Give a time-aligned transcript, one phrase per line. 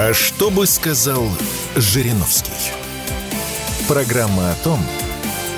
[0.00, 1.24] А что бы сказал
[1.74, 2.52] Жириновский?
[3.88, 4.78] Программа о том,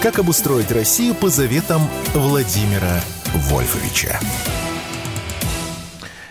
[0.03, 1.83] как обустроить Россию по заветам
[2.15, 3.03] Владимира
[3.35, 4.19] Вольфовича.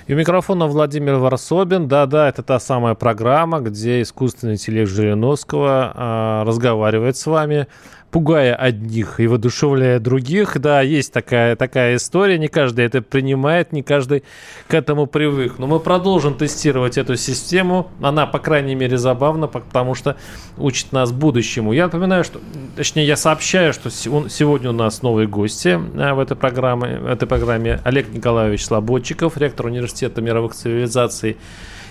[0.08, 1.88] И у микрофона Владимир Варсобин.
[1.88, 7.68] Да-да, это та самая программа, где искусственный интеллект Жириновского э, разговаривает с вами
[8.12, 10.60] пугая одних и воодушевляя других.
[10.60, 14.24] Да, есть такая, такая история, не каждый это принимает, не каждый
[14.68, 15.60] к этому привык.
[15.60, 17.92] Но мы продолжим тестировать эту систему.
[18.02, 20.18] Она, по крайней мере, забавна, потому что
[20.58, 21.74] учит нас будущему.
[21.74, 22.40] Я напоминаю, что,
[22.76, 27.28] точнее, я сообщаю, что сегодня у нас новые гости а, в этой программе, в этой
[27.28, 31.38] программе Олег Николаевич Слободчиков, ректор Университета мировых цивилизаций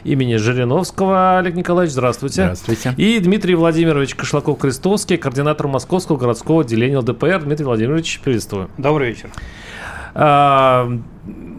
[0.09, 1.39] имени Жириновского.
[1.39, 2.55] Олег Николаевич, здравствуйте.
[2.55, 2.95] Здравствуйте.
[2.97, 7.43] И Дмитрий Владимирович Кошлаков-Крестовский, координатор Московского городского отделения ЛДПР.
[7.45, 8.71] Дмитрий Владимирович, приветствую.
[8.79, 9.31] Добрый вечер.
[10.15, 10.91] А,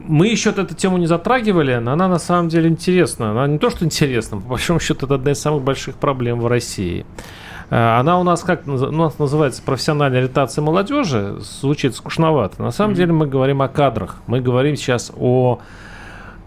[0.08, 3.32] мы еще эту тему не затрагивали, но она на самом деле интересна.
[3.32, 6.48] Она не то, что интересна, по большому счету, это одна из самых больших проблем в
[6.48, 7.06] России.
[7.70, 12.62] А, она у нас как у нас называется профессиональная ориентация молодежи, звучит скучновато.
[12.62, 12.98] На самом mm-hmm.
[12.98, 14.18] деле мы говорим о кадрах.
[14.28, 15.60] Мы говорим сейчас о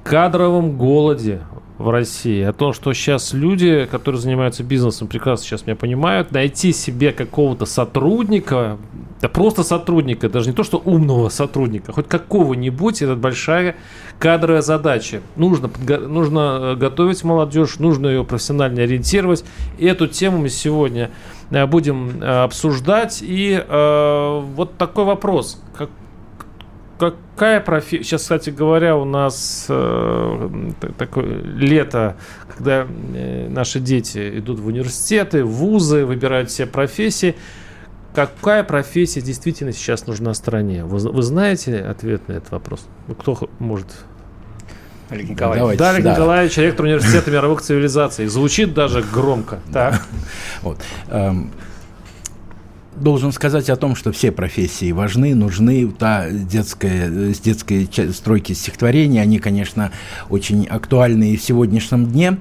[0.02, 1.42] кадровом голоде
[1.78, 6.72] в России, о том, что сейчас люди, которые занимаются бизнесом, прекрасно сейчас меня понимают, найти
[6.72, 8.78] себе какого-то сотрудника,
[9.20, 13.76] да просто сотрудника, даже не то, что умного сотрудника, хоть какого-нибудь, это большая
[14.18, 15.20] кадровая задача.
[15.36, 19.44] Нужно, нужно э, готовить молодежь, нужно ее профессионально ориентировать.
[19.78, 21.10] И эту тему мы сегодня
[21.50, 23.18] э, будем э, обсуждать.
[23.22, 25.60] И э, вот такой вопрос.
[25.76, 25.90] Как,
[27.10, 28.04] какая профессия...
[28.04, 32.16] Сейчас, кстати говоря, у нас э, такое лето,
[32.54, 37.34] когда э, наши дети идут в университеты, в вузы, выбирают все профессии.
[38.14, 40.84] Какая профессия действительно сейчас нужна стране?
[40.84, 42.86] Вы, вы знаете ответ на этот вопрос?
[43.08, 43.88] Ну, кто может
[45.12, 45.78] Олег Николаевич.
[45.78, 46.12] Да, Олег да.
[46.12, 48.26] Николаевич, ректор университета мировых цивилизаций.
[48.26, 49.60] Звучит даже громко.
[49.72, 50.02] Так.
[50.62, 50.78] Вот.
[52.96, 55.90] Должен сказать о том, что все профессии важны, нужны.
[55.98, 59.92] Та детская, с детской стройки стихотворения, они, конечно,
[60.28, 62.38] очень актуальны и в сегодняшнем дне.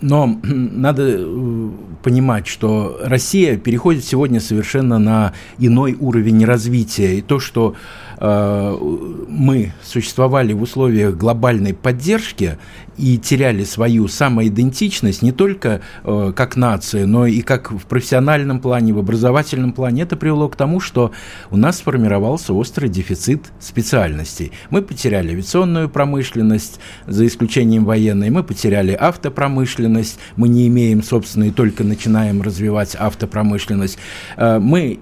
[0.00, 1.70] Но надо э,
[2.02, 7.18] понимать, что Россия переходит сегодня совершенно на иной уровень развития.
[7.18, 7.74] И то, что
[8.20, 12.58] мы существовали в условиях глобальной поддержки
[12.98, 18.92] и теряли свою самоидентичность не только э, как нация, но и как в профессиональном плане,
[18.92, 21.12] в образовательном плане, это привело к тому, что
[21.50, 24.52] у нас сформировался острый дефицит специальностей.
[24.70, 31.50] Мы потеряли авиационную промышленность, за исключением военной, мы потеряли автопромышленность, мы не имеем, собственно, и
[31.50, 33.98] только начинаем развивать автопромышленность.
[34.36, 34.98] Э, мы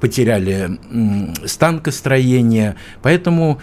[0.00, 0.78] потеряли
[1.44, 2.76] станкостроение.
[3.02, 3.60] Поэтому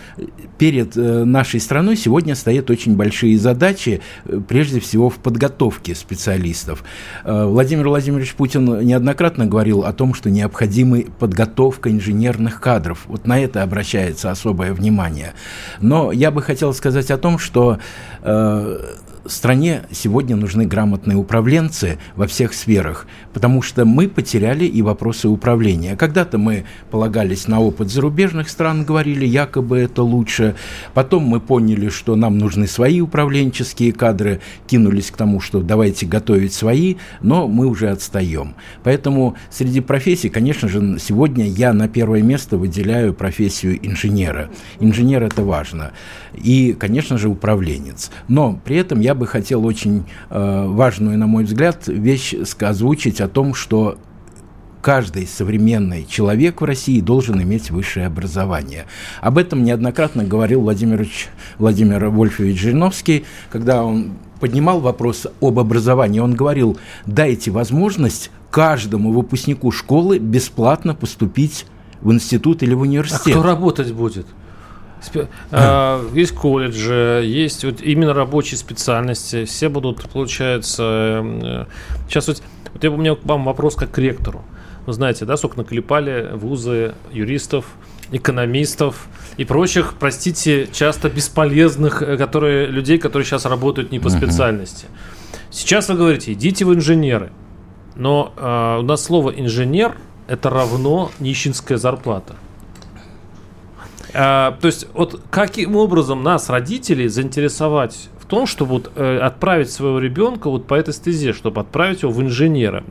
[0.58, 6.84] перед э, нашей страной сегодня стоят очень большие задачи, э, прежде всего в подготовке специалистов.
[7.24, 13.06] Э, Владимир Владимирович Путин неоднократно говорил о том, что необходима подготовка инженерных кадров.
[13.08, 15.34] Вот на это обращается особое внимание.
[15.80, 17.80] Но я бы хотел сказать о том, что
[19.28, 25.96] стране сегодня нужны грамотные управленцы во всех сферах, потому что мы потеряли и вопросы управления.
[25.96, 30.56] Когда-то мы полагались на опыт зарубежных стран, говорили, якобы это лучше.
[30.94, 36.54] Потом мы поняли, что нам нужны свои управленческие кадры, кинулись к тому, что давайте готовить
[36.54, 38.56] свои, но мы уже отстаем.
[38.84, 44.50] Поэтому среди профессий, конечно же, сегодня я на первое место выделяю профессию инженера.
[44.80, 45.94] Инженер– это важно.
[46.34, 48.12] И, конечно же, управленец.
[48.28, 53.28] Но при этом я бы хотел очень э, важную, на мой взгляд, вещь озвучить о
[53.28, 53.98] том, что
[54.82, 58.86] каждый современный человек в России должен иметь высшее образование.
[59.20, 61.08] Об этом неоднократно говорил Владимир,
[61.58, 66.20] Владимир Вольфович Жириновский, когда он поднимал вопрос об образовании.
[66.20, 66.78] Он говорил,
[67.08, 71.66] дайте возможность каждому выпускнику школы бесплатно поступить
[72.02, 73.26] в институт или в университет.
[73.26, 74.28] А кто работать будет?
[75.52, 79.46] А, есть колледжи, есть вот именно рабочие специальности.
[79.46, 81.22] Все будут, получается...
[81.24, 81.66] Э,
[82.08, 82.44] сейчас вот,
[82.74, 84.44] вот у меня к вам вопрос как к ректору.
[84.86, 87.66] Вы знаете, да, сколько наклепали вузы юристов,
[88.12, 94.88] экономистов и прочих, простите, часто бесполезных э, которые, людей, которые сейчас работают не по специальности.
[95.52, 97.32] Сейчас вы говорите, идите в инженеры.
[97.96, 99.96] Но э, у нас слово инженер
[100.28, 102.36] это равно нищенская зарплата.
[104.18, 109.70] А, то есть, вот каким образом нас, родителей, заинтересовать в том, чтобы вот, э, отправить
[109.70, 112.84] своего ребенка вот по этой стезе, чтобы отправить его в инженера.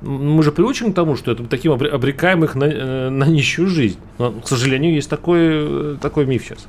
[0.00, 3.98] Мы же приучены к тому, что это таким обрекаем их на, э, на нищую жизнь.
[4.18, 6.66] Но, к сожалению, есть такой, э, такой миф сейчас.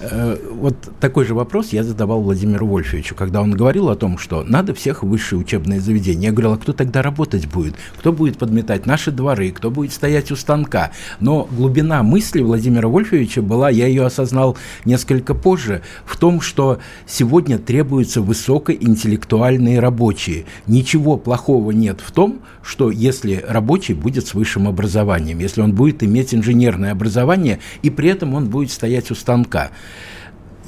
[0.00, 4.44] Э, вот такой же вопрос я задавал Владимиру Вольфовичу, когда он говорил о том, что
[4.44, 6.28] надо всех высшие учебные заведения.
[6.28, 7.74] Я говорил, а кто тогда работать будет?
[7.98, 9.50] Кто будет подметать наши дворы?
[9.50, 10.92] Кто будет стоять у станка?
[11.18, 17.58] Но глубина мысли Владимира Вольфовича была, я ее осознал несколько позже, в том, что сегодня
[17.58, 20.44] требуются высокоинтеллектуальные рабочие.
[20.66, 26.02] Ничего плохого нет в том, что если рабочий будет с высшим образованием, если он будет
[26.04, 29.70] иметь инженерное образование, и при этом он будет стоять у станка.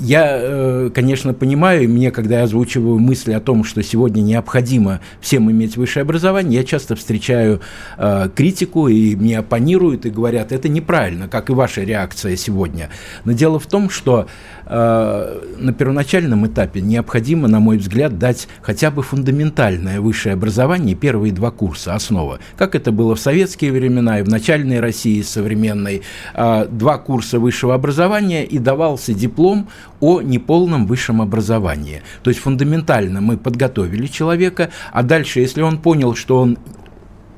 [0.00, 5.50] Я, э, конечно, понимаю, мне, когда я озвучиваю мысли о том, что сегодня необходимо всем
[5.50, 7.60] иметь высшее образование, я часто встречаю
[7.98, 12.88] э, критику, и мне оппонируют и говорят, это неправильно, как и ваша реакция сегодня.
[13.26, 14.26] Но дело в том, что
[14.64, 21.34] э, на первоначальном этапе необходимо, на мой взгляд, дать хотя бы фундаментальное высшее образование, первые
[21.34, 22.38] два курса, основа.
[22.56, 26.00] Как это было в советские времена и в начальной России современной.
[26.32, 29.68] Э, два курса высшего образования и давался диплом
[30.00, 32.02] о неполном высшем образовании.
[32.22, 36.58] То есть фундаментально мы подготовили человека, а дальше, если он понял, что он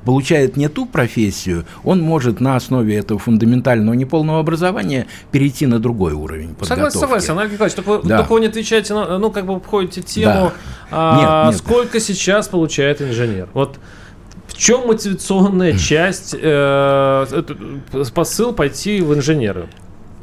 [0.05, 6.13] получает не ту профессию, он может на основе этого фундаментального неполного образования перейти на другой
[6.13, 6.93] уровень подготовки.
[6.93, 7.39] Согласен, согласен.
[7.39, 8.17] Олег Николаевич, только, да.
[8.19, 10.53] только вы не отвечаете, на, ну, как бы обходите тему, да.
[10.91, 11.59] а, нет, нет.
[11.59, 13.49] сколько сейчас получает инженер?
[13.53, 13.79] Вот
[14.47, 17.43] в чем мотивационная часть, э,
[18.13, 19.67] посыл пойти в инженеры?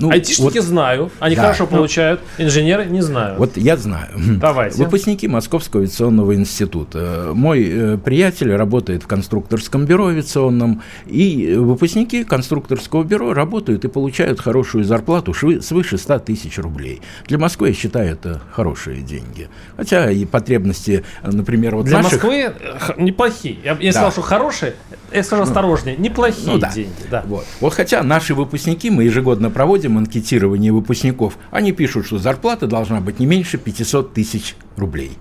[0.00, 3.37] Ну, Айтишники вот, знаю, они да, хорошо ну, получают, инженеры не знаю.
[3.37, 4.08] Вот я знаю.
[4.41, 4.82] Давайте.
[4.82, 7.31] Выпускники Московского авиационного института.
[7.35, 14.41] Мой э, приятель работает в конструкторском бюро авиационном, и выпускники конструкторского бюро работают и получают
[14.41, 17.03] хорошую зарплату свыше 100 тысяч рублей.
[17.26, 19.49] Для Москвы, я считаю, это хорошие деньги.
[19.76, 22.23] Хотя и потребности, например, вот Для наших...
[22.23, 22.53] Москвы э,
[22.96, 23.58] неплохие.
[23.62, 23.93] Я, я да.
[23.93, 24.75] сказал, что хорошие,
[25.12, 26.72] я скажу ну, осторожнее, неплохие ну, да.
[26.72, 26.90] деньги.
[27.10, 27.22] Да.
[27.26, 27.44] Вот.
[27.60, 33.00] вот хотя наши выпускники, мы ежегодно проводим проводим анкетирование выпускников, они пишут, что зарплата должна
[33.00, 35.12] быть не меньше 500 тысяч рублей.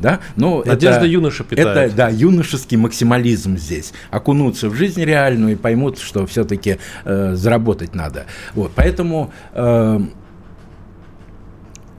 [0.00, 0.20] Да?
[0.36, 1.90] Но Надежда это, юноша питает.
[1.90, 3.92] Это, да, юношеский максимализм здесь.
[4.10, 8.26] Окунуться в жизнь реальную и поймут, что все-таки э, заработать надо.
[8.54, 10.00] Вот, поэтому э,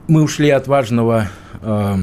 [0.08, 1.28] мы ушли от важного...
[1.62, 1.96] Э,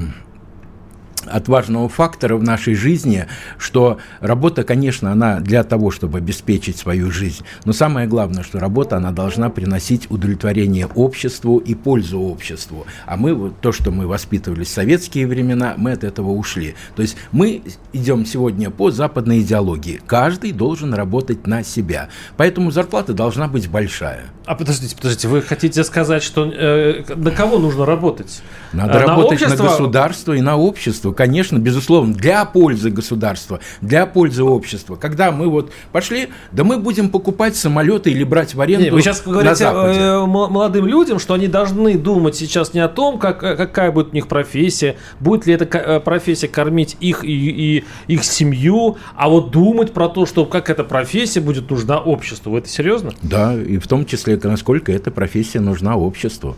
[1.32, 3.28] от важного фактора в нашей жизни,
[3.58, 8.98] что работа, конечно, она для того, чтобы обеспечить свою жизнь, но самое главное, что работа,
[8.98, 12.86] она должна приносить удовлетворение обществу и пользу обществу.
[13.06, 16.76] А мы, то, что мы воспитывались в советские времена, мы от этого ушли.
[16.96, 17.62] То есть мы
[17.94, 20.02] идем сегодня по западной идеологии.
[20.06, 22.10] Каждый должен работать на себя.
[22.38, 24.26] Поэтому зарплата должна быть большая.
[24.46, 28.42] А подождите, подождите, вы хотите сказать, что э, на кого нужно работать?
[28.74, 29.64] Надо на работать общество?
[29.64, 34.96] на государство и на общество конечно, безусловно, для пользы государства, для пользы общества.
[34.96, 38.86] Когда мы вот пошли, да мы будем покупать самолеты или брать в аренду.
[38.86, 43.18] Не, вы сейчас говорите э, молодым людям, что они должны думать сейчас не о том,
[43.18, 47.28] как, э, какая будет у них профессия, будет ли эта э, профессия кормить их и,
[47.28, 52.52] и их семью, а вот думать про то, что как эта профессия будет нужна обществу.
[52.52, 53.12] Вы это серьезно?
[53.24, 56.56] Да, и в том числе, насколько эта профессия нужна обществу.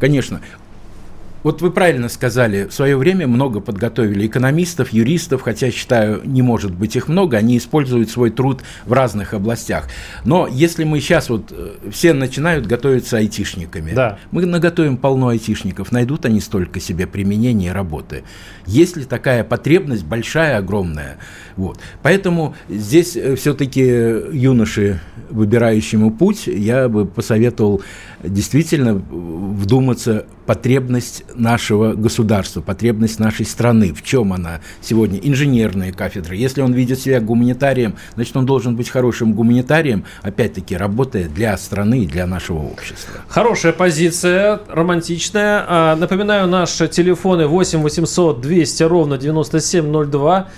[0.00, 0.40] Конечно,
[1.42, 6.72] вот вы правильно сказали, в свое время много подготовили экономистов, юристов, хотя, считаю, не может
[6.74, 9.88] быть их много, они используют свой труд в разных областях.
[10.24, 14.18] Но если мы сейчас вот э, все начинают готовиться айтишниками, да.
[14.30, 18.22] мы наготовим полно айтишников, найдут они столько себе применения и работы.
[18.66, 21.18] Есть ли такая потребность большая, огромная?
[21.56, 21.78] Вот.
[22.02, 27.82] Поэтому здесь э, все-таки юноши, выбирающему путь, я бы посоветовал
[28.22, 33.92] действительно вдуматься потребность нашего государства, потребность нашей страны.
[33.92, 35.18] В чем она сегодня?
[35.22, 36.36] Инженерные кафедры.
[36.36, 42.04] Если он видит себя гуманитарием, значит, он должен быть хорошим гуманитарием, опять-таки, работая для страны
[42.04, 43.20] и для нашего общества.
[43.28, 45.64] Хорошая позиция, романтичная.
[45.66, 50.48] А, напоминаю, наши телефоны 8 800 200 ровно 9702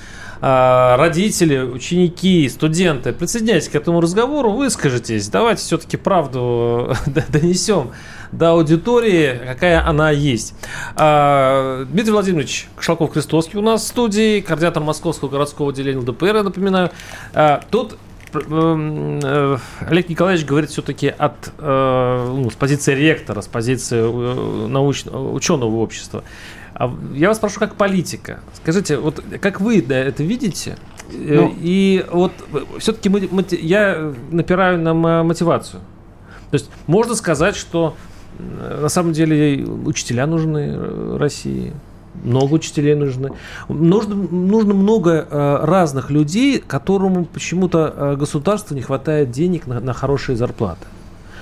[0.47, 6.95] а, родители, ученики, студенты, присоединяйтесь к этому разговору, выскажитесь, давайте все-таки правду
[7.31, 7.93] донесем
[8.33, 10.55] до аудитории, какая она есть.
[10.97, 16.91] А, Дмитрий Владимирович Кшалков-Крестовский у нас в студии, координатор Московского городского отделения ЛДПР, я напоминаю.
[17.33, 17.97] А, тут
[18.35, 25.33] э, Олег Николаевич говорит все-таки от э, ну, с позиции ректора, с позиции э, научного
[25.33, 26.25] ученого общества.
[26.75, 28.41] А я вас прошу как политика.
[28.55, 30.77] Скажите, вот как вы это видите?
[31.13, 32.33] Ну, и вот
[32.79, 35.81] все-таки мы, я напираю на мотивацию.
[36.51, 37.97] То есть можно сказать, что
[38.39, 41.73] на самом деле учителя нужны России.
[42.23, 43.33] Много учителей нужны.
[43.69, 49.93] Нужно, нужно много э, разных людей, которым почему-то э, государству не хватает денег на, на
[49.93, 50.85] хорошие зарплаты.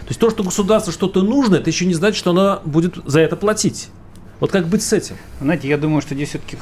[0.00, 3.20] То есть то, что государству что-то нужно, это еще не значит, что оно будет за
[3.20, 3.90] это платить.
[4.42, 5.14] Вот как быть с этим?
[5.40, 6.56] Знаете, я думаю, что здесь все-таки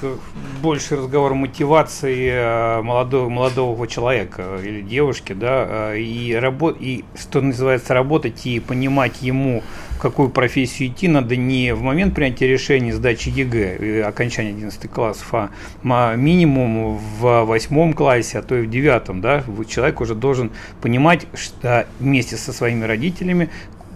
[0.60, 7.40] больше разговор мотивации э, молодого, молодого человека или девушки, да, э, и, работ, и что
[7.40, 12.92] называется работать и понимать ему, в какую профессию идти, надо не в момент принятия решения
[12.92, 18.70] сдачи ЕГЭ и окончания 11 классов, а минимум в восьмом классе, а то и в
[18.70, 20.50] девятом, да, человек уже должен
[20.82, 23.48] понимать что вместе со своими родителями,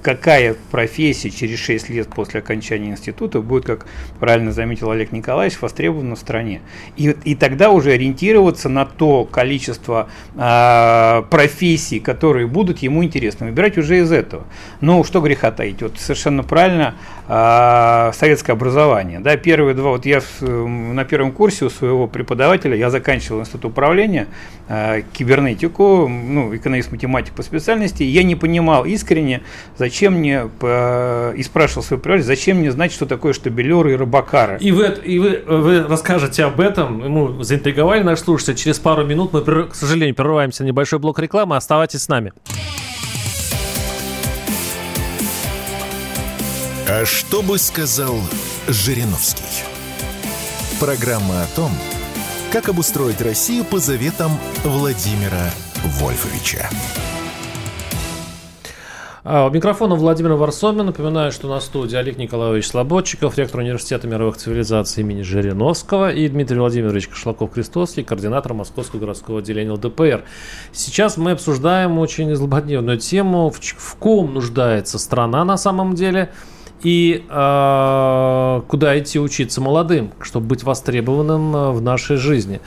[0.04, 3.86] какая профессия через 6 лет после окончания института будет, как
[4.20, 6.60] правильно заметил Олег Николаевич, востребована в стране.
[6.98, 13.78] И, и тогда уже ориентироваться на то количество э, профессий, которые будут ему интересны, выбирать
[13.78, 14.44] уже из этого.
[14.82, 16.96] Ну, что греха таить, вот совершенно правильно,
[17.26, 19.20] э, советское образование.
[19.20, 24.26] Да, первые два, вот я на первом курсе у своего преподавателя, я заканчивал институт управления,
[24.68, 29.40] э, кибернетику, ну, экономист-математик по специальности, я не понимал искренне,
[29.78, 30.50] зачем зачем мне,
[31.36, 34.58] и спрашивал свой приятель, зачем мне знать, что такое штабелеры и рыбакары.
[34.60, 38.56] И вы, и вы, вы расскажете об этом, ему заинтриговали наш слушатель.
[38.56, 41.54] Через пару минут мы, к сожалению, прерываемся на небольшой блок рекламы.
[41.54, 42.32] Оставайтесь с нами.
[46.88, 48.16] А что бы сказал
[48.66, 49.44] Жириновский?
[50.80, 51.70] Программа о том,
[52.52, 54.32] как обустроить Россию по заветам
[54.64, 55.52] Владимира
[55.84, 56.68] Вольфовича.
[59.26, 60.84] А, у микрофона Владимир Варсомин.
[60.84, 66.58] Напоминаю, что на студии Олег Николаевич Слободчиков, ректор Университета мировых цивилизаций имени Жириновского и Дмитрий
[66.58, 70.24] Владимирович Кошлаков-Крестовский, координатор Московского городского отделения ЛДПР.
[70.72, 76.30] Сейчас мы обсуждаем очень злободневную тему, в ком нуждается страна на самом деле
[76.84, 82.60] и э, куда идти учиться молодым, чтобы быть востребованным в нашей жизни.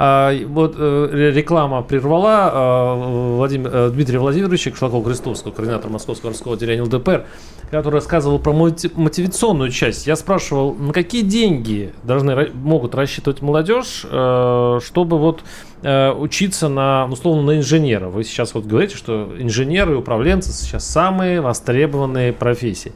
[0.00, 6.82] А, вот э, реклама прервала а, Владимир, э, Дмитрия Владимировича Кшлакова-Крестовского, координатора Московского городского отделения
[6.82, 7.26] ЛДПР,
[7.72, 10.06] который рассказывал про мотивационную часть.
[10.06, 15.42] Я спрашивал, на какие деньги должны, могут рассчитывать молодежь, э, чтобы вот
[15.80, 18.08] учиться на, условно, на инженера.
[18.08, 22.92] Вы сейчас вот говорите, что инженеры и управленцы сейчас самые востребованные профессии.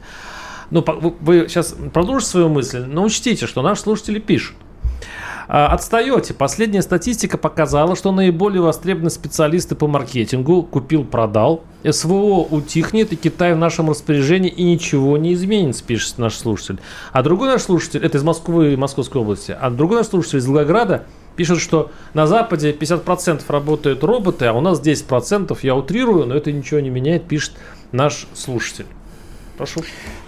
[0.73, 0.83] Ну,
[1.19, 4.55] вы сейчас продолжите свою мысль, но учтите, что наши слушатели пишут.
[5.47, 6.33] А, отстаете.
[6.33, 11.63] Последняя статистика показала, что наиболее востребованные специалисты по маркетингу купил-продал.
[11.87, 16.79] СВО утихнет, и Китай в нашем распоряжении, и ничего не изменится, пишет наш слушатель.
[17.11, 21.03] А другой наш слушатель, это из Москвы Московской области, а другой наш слушатель из Волгограда
[21.35, 26.51] пишет, что на Западе 50% работают роботы, а у нас 10%, я утрирую, но это
[26.51, 27.51] ничего не меняет, пишет
[27.91, 28.87] наш слушатель.
[29.57, 29.81] Прошу.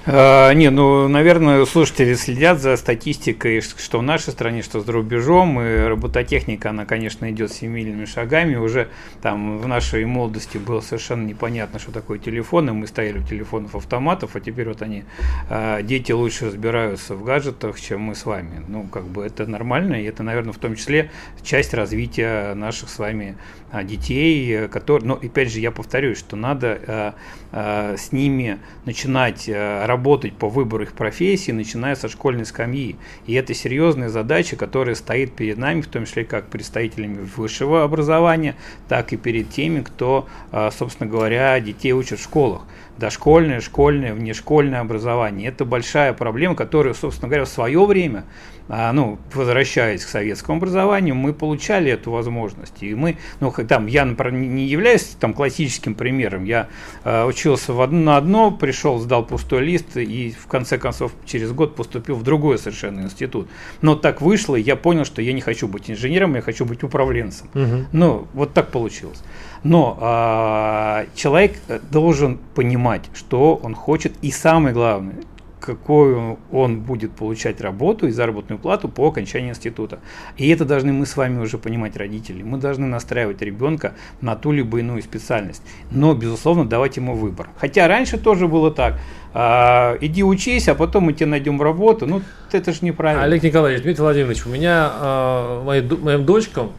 [0.07, 5.59] А, не, ну, наверное, слушатели следят за статистикой, что в нашей стране, что за рубежом,
[5.59, 8.55] и робототехника, она, конечно, идет семимильными шагами.
[8.55, 8.89] Уже
[9.23, 12.73] там в нашей молодости было совершенно непонятно, что такое телефоны.
[12.73, 15.05] Мы стояли у телефонов автоматов, а теперь вот они,
[15.49, 18.63] а, дети лучше разбираются в гаджетах, чем мы с вами.
[18.67, 21.09] Ну, как бы это нормально, и это, наверное, в том числе
[21.41, 23.37] часть развития наших с вами
[23.83, 27.15] детей, которые, но, опять же, я повторюсь, что надо а,
[27.51, 32.95] а, с ними начинать а, работать по выбору их профессии, начиная со школьной скамьи.
[33.27, 38.55] И это серьезная задача, которая стоит перед нами, в том числе как представителями высшего образования,
[38.87, 42.63] так и перед теми, кто, а, собственно говоря, детей учат в школах
[42.97, 45.49] дошкольное, школьное, внешкольное образование.
[45.49, 48.25] Это большая проблема, которую, собственно говоря, в свое время,
[48.67, 52.81] а, ну, возвращаясь к советскому образованию, мы получали эту возможность.
[52.81, 56.45] И мы, ну, там, я, например, не являюсь там классическим примером.
[56.45, 56.67] Я
[57.03, 61.51] э, учился в одно, на одно, пришел, сдал пустой лист и в конце концов через
[61.51, 63.47] год поступил в другой совершенно институт.
[63.81, 66.83] Но так вышло, и я понял, что я не хочу быть инженером, я хочу быть
[66.83, 67.49] управленцем.
[67.53, 67.85] Угу.
[67.91, 69.21] Ну, вот так получилось.
[69.65, 71.57] Но э, человек
[71.89, 75.15] должен понимать, что он хочет, и самое главное,
[75.59, 79.99] какую он будет получать работу и заработную плату по окончании института.
[80.37, 82.43] И это должны мы с вами уже понимать, родители.
[82.43, 85.63] Мы должны настраивать ребенка на ту либо иную специальность.
[85.89, 87.49] Но, безусловно, давать ему выбор.
[87.57, 88.99] Хотя раньше тоже было так.
[89.33, 92.05] А, иди учись, а потом мы тебе найдем работу.
[92.05, 93.23] Ну, это же неправильно.
[93.23, 96.71] Олег Николаевич, Дмитрий Владимирович, у меня, а, мои, моим дочкам,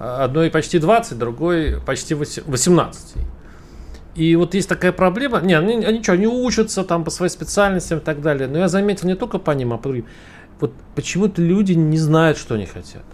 [0.00, 3.16] одной почти 20, другой почти 18.
[4.14, 5.40] И вот есть такая проблема.
[5.40, 8.48] Не, они, они что, они учатся там по своей специальностям и так далее.
[8.48, 10.06] Но я заметил не только по ним, а по другим.
[10.58, 13.04] Вот почему-то люди не знают, что они хотят.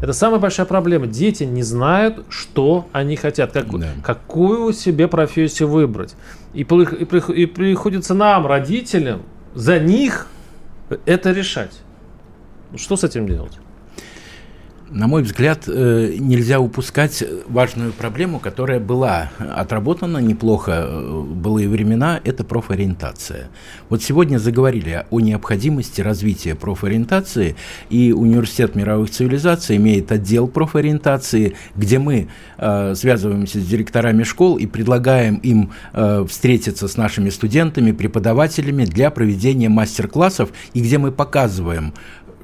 [0.00, 1.08] Это самая большая проблема.
[1.08, 3.88] Дети не знают, что они хотят, как, да.
[4.02, 6.14] какую себе профессию выбрать.
[6.54, 9.22] И, и, и приходится нам, родителям,
[9.54, 10.28] за них
[11.06, 11.80] это решать.
[12.76, 13.58] Что с этим делать?
[14.90, 22.20] На мой взгляд, э, нельзя упускать важную проблему, которая была отработана неплохо в былые времена,
[22.24, 23.48] это профориентация.
[23.90, 27.54] Вот сегодня заговорили о необходимости развития профориентации,
[27.90, 34.64] и Университет мировых цивилизаций имеет отдел профориентации, где мы э, связываемся с директорами школ и
[34.64, 41.92] предлагаем им э, встретиться с нашими студентами, преподавателями для проведения мастер-классов, и где мы показываем,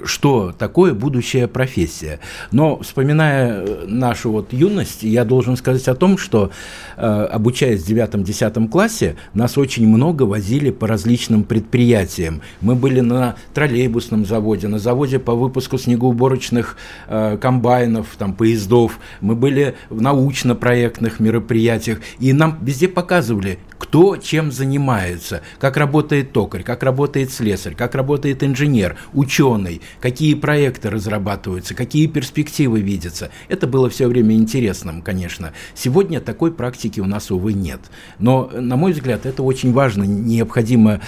[0.05, 2.21] что такое будущая профессия.
[2.53, 6.51] Но вспоминая э, нашу вот юность, я должен сказать о том, что
[6.97, 12.43] э, обучаясь в 9-10 классе, нас очень много возили по различным предприятиям.
[12.61, 16.77] Мы были на троллейбусном заводе, на заводе по выпуску снегоуборочных
[17.09, 18.99] э, комбайнов, там, поездов.
[19.21, 26.63] Мы были в научно-проектных мероприятиях, и нам везде показывали, кто чем занимается, как работает токарь,
[26.63, 33.31] как работает слесарь, как работает инженер, ученый, какие проекты разрабатываются, какие перспективы видятся.
[33.49, 35.53] Это было все время интересным, конечно.
[35.75, 37.81] Сегодня такой практики у нас, увы, нет.
[38.19, 41.01] Но, на мой взгляд, это очень важно, необходимо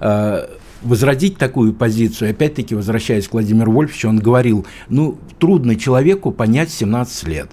[0.00, 0.46] э,
[0.82, 2.30] возродить такую позицию.
[2.30, 7.50] Опять-таки, возвращаясь к Владимиру Вольфовичу, он говорил, ну, трудно человеку понять 17 лет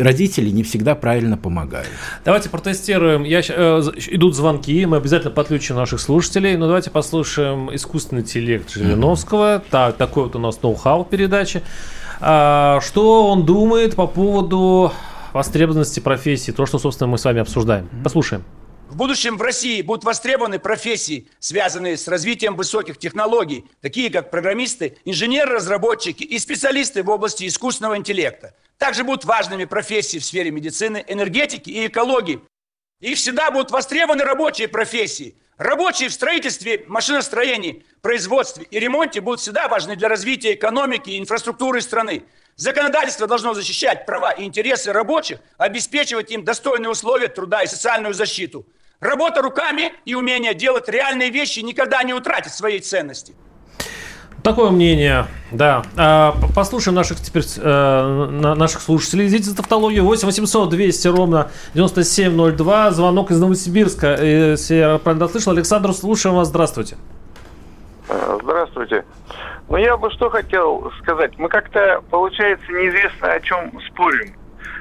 [0.00, 1.88] родители не всегда правильно помогают.
[2.24, 3.22] Давайте протестируем.
[3.24, 6.56] Я, э, идут звонки, мы обязательно подключим наших слушателей.
[6.56, 9.56] Но давайте послушаем искусственный интеллект Жириновского.
[9.56, 9.64] Mm-hmm.
[9.70, 11.62] Так, такой вот у нас ноу-хау передачи.
[12.20, 14.92] А, что он думает по поводу
[15.32, 17.88] востребованности профессии, то, что, собственно, мы с вами обсуждаем.
[18.02, 18.42] Послушаем.
[18.90, 24.96] В будущем в России будут востребованы профессии, связанные с развитием высоких технологий, такие как программисты,
[25.04, 28.52] инженеры-разработчики и специалисты в области искусственного интеллекта.
[28.78, 32.40] Также будут важными профессии в сфере медицины, энергетики и экологии.
[32.98, 35.36] Их всегда будут востребованы рабочие профессии.
[35.56, 41.80] Рабочие в строительстве, машиностроении, производстве и ремонте будут всегда важны для развития экономики и инфраструктуры
[41.80, 42.24] страны.
[42.56, 48.66] Законодательство должно защищать права и интересы рабочих, обеспечивать им достойные условия труда и социальную защиту–
[49.00, 53.34] Работа руками и умение делать реальные вещи никогда не утратит своей ценности.
[54.42, 55.82] Такое мнение, да.
[55.96, 59.26] А, послушаем наших теперь э, наших слушателей.
[59.28, 62.90] Идите за тавтологию 8 800 200 ровно 9702.
[62.92, 64.22] Звонок из Новосибирска.
[64.22, 66.48] Если я правильно слышал, Александр, слушаем вас.
[66.48, 66.96] Здравствуйте.
[68.08, 69.04] Э, здравствуйте.
[69.70, 71.38] Ну, я бы что хотел сказать.
[71.38, 74.34] Мы как-то, получается, неизвестно о чем спорим.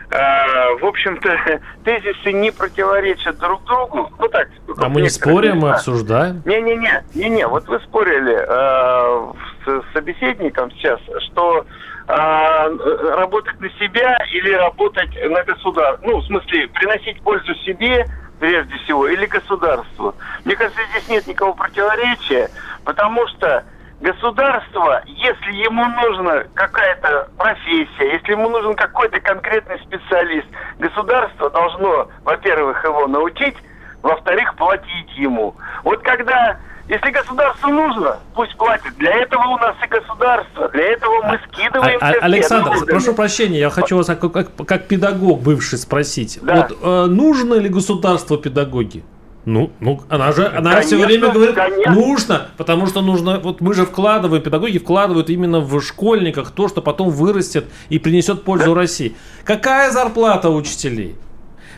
[0.10, 4.12] Э, в общем-то, тезисы не противоречат друг другу.
[4.17, 4.47] Ну так.
[4.78, 6.41] А мы не спорим, мы обсуждаем.
[6.43, 7.47] Не-не-не, не-не.
[7.47, 9.34] Вот вы спорили э,
[9.65, 11.67] с собеседником сейчас, что
[12.08, 16.04] э, работать на себя или работать на государство.
[16.04, 18.08] Ну, в смысле, приносить пользу себе
[18.39, 20.15] прежде всего или государству.
[20.45, 22.49] Мне кажется, здесь нет никакого противоречия,
[22.84, 23.63] потому что
[24.01, 30.47] государство, если ему нужна какая-то профессия, если ему нужен какой-то конкретный специалист,
[30.79, 33.55] государство должно, во-первых, его научить,
[34.01, 35.55] во-вторых, платить ему.
[35.83, 36.57] Вот когда
[36.89, 38.97] если государству нужно, пусть платит.
[38.97, 40.69] Для этого у нас и государство.
[40.69, 41.99] Для этого мы скидываем...
[42.01, 46.39] А, а, Александр, все прошу прощения, я хочу вас как, как, как педагог бывший спросить.
[46.41, 46.55] Да.
[46.55, 49.03] Вот э, нужно ли государство педагоги?
[49.45, 51.93] Ну, ну, она же, она конечно, все время говорит, конечно.
[51.93, 56.82] нужно, потому что нужно, вот мы же вкладываем, педагоги вкладывают именно в школьниках то, что
[56.82, 58.82] потом вырастет и принесет пользу да.
[58.82, 59.15] России.
[59.45, 61.15] Какая зарплата учителей?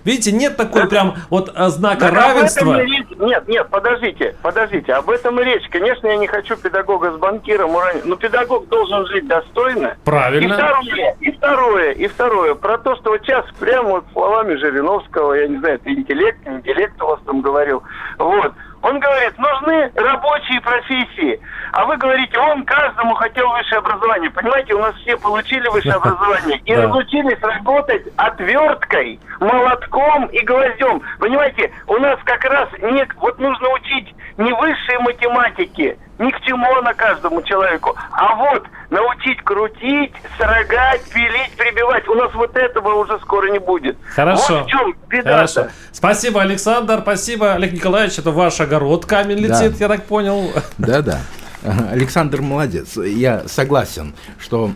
[0.04, 2.82] Видите, нет такой прям вот а, знака так равенства.
[3.20, 4.94] Нет, нет, подождите, подождите.
[4.94, 5.68] Об этом и речь.
[5.70, 9.96] Конечно, я не хочу педагога с банкиром уронить, но педагог должен жить достойно.
[10.04, 10.54] Правильно.
[10.54, 12.56] И второе, и второе, и второе.
[12.56, 17.02] Про то, что вот сейчас прямо вот словами Жириновского, я не знаю, это интеллект, интеллект
[17.02, 17.84] у вас там говорил.
[18.18, 18.54] Вот.
[18.82, 21.40] Он говорит, нужны рабочие профессии.
[21.72, 24.30] А вы говорите, он каждому хотел высшее образование.
[24.32, 31.02] Понимаете, у нас все получили высшее образование и разучились работать отверткой, молотком и гвоздем.
[31.20, 36.66] Понимаете, у нас как раз нет, вот нужно учить не высшие математики, ни к чему
[36.78, 42.08] она каждому человеку, а вот научить крутить, срогать, пилить, прибивать.
[42.08, 43.98] У нас вот этого уже скоро не будет.
[44.14, 44.60] Хорошо.
[44.60, 45.68] Вот в чем беда Хорошо.
[45.92, 47.00] Спасибо, Александр.
[47.02, 48.20] Спасибо, Олег Николаевич.
[48.20, 49.78] Это ваш огород камень летит, да.
[49.80, 50.52] я так понял.
[50.78, 51.20] Да-да.
[51.64, 52.98] Александр молодец.
[52.98, 54.72] Я согласен, что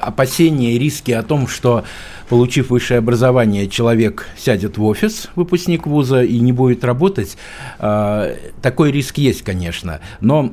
[0.00, 1.84] опасения и риски о том, что
[2.28, 7.36] получив высшее образование, человек сядет в офис, выпускник вуза, и не будет работать,
[7.80, 10.00] э, такой риск есть, конечно.
[10.20, 10.52] Но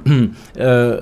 [0.55, 1.01] э,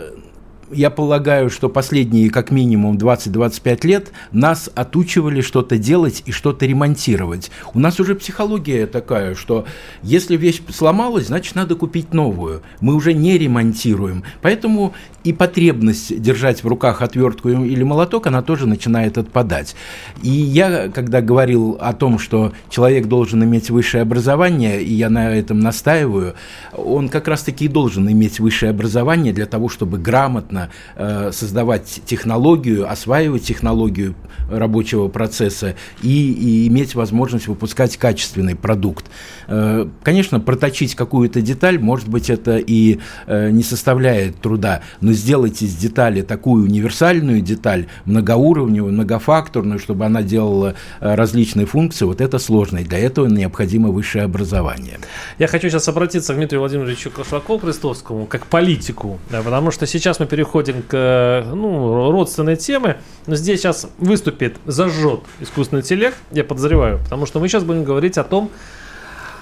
[0.76, 7.52] я полагаю, что последние как минимум 20-25 лет нас отучивали что-то делать и что-то ремонтировать.
[7.74, 9.66] У нас уже психология такая, что
[10.04, 12.62] если вещь сломалась, значит надо купить новую.
[12.82, 14.24] Мы уже не ремонтируем.
[14.42, 19.76] Поэтому и потребность держать в руках отвертку или молоток, она тоже начинает отпадать.
[20.22, 25.36] И я, когда говорил о том, что человек должен иметь высшее образование, и я на
[25.36, 26.36] этом настаиваю,
[26.74, 30.65] он как раз-таки и должен иметь высшее образование для того, чтобы грамотно
[30.96, 34.16] э, создавать технологию, осваивать технологию
[34.50, 39.06] рабочего процесса и, и иметь возможность выпускать качественный продукт.
[39.48, 45.62] Э, конечно, проточить какую-то деталь, может быть, это и э, не составляет труда, но сделать
[45.62, 52.80] из детали такую универсальную деталь, многоуровневую, многофакторную, чтобы она делала различные функции, вот это сложно.
[52.80, 55.00] И для этого необходимо высшее образование.
[55.40, 60.26] Я хочу сейчас обратиться к Дмитрию Владимировичу Кошлакову-Крестовскому как политику, да, потому что сейчас мы
[60.26, 67.26] переходим к ну, родственной теме, но здесь сейчас выступит, зажжет искусственный интеллект, я подозреваю, потому
[67.26, 68.50] что мы сейчас будем говорить о том,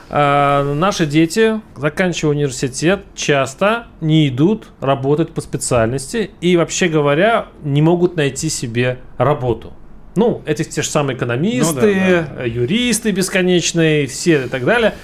[0.09, 7.81] э, наши дети, заканчивая университет, часто не идут работать по специальности и, вообще говоря, не
[7.81, 9.73] могут найти себе работу.
[10.15, 12.43] Ну, эти те же самые экономисты, ну, да, да.
[12.43, 14.95] юристы бесконечные, все и так далее.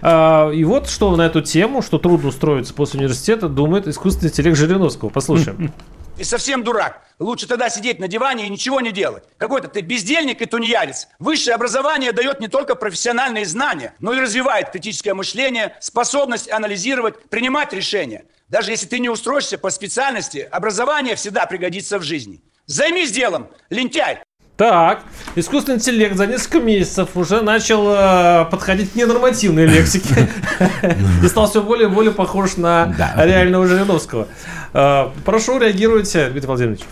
[0.00, 4.56] А, и вот что на эту тему, что трудно устроиться после университета, думает искусственный интеллект
[4.56, 5.08] Жириновского.
[5.08, 5.72] Послушаем.
[6.16, 7.02] Ты совсем дурак.
[7.18, 9.24] Лучше тогда сидеть на диване и ничего не делать.
[9.36, 11.08] Какой-то ты бездельник и тунеядец.
[11.18, 17.72] Высшее образование дает не только профессиональные знания, но и развивает критическое мышление, способность анализировать, принимать
[17.72, 18.26] решения.
[18.48, 22.42] Даже если ты не устроишься по специальности, образование всегда пригодится в жизни.
[22.66, 24.20] Займись делом, лентяй.
[24.56, 25.02] Так,
[25.34, 30.28] искусственный интеллект за несколько месяцев уже начал э, подходить к ненормативной лексике
[31.24, 34.28] и стал все более и более похож на реального Жириновского.
[34.72, 36.82] Э, прошу, реагируйте, Дмитрий Владимирович.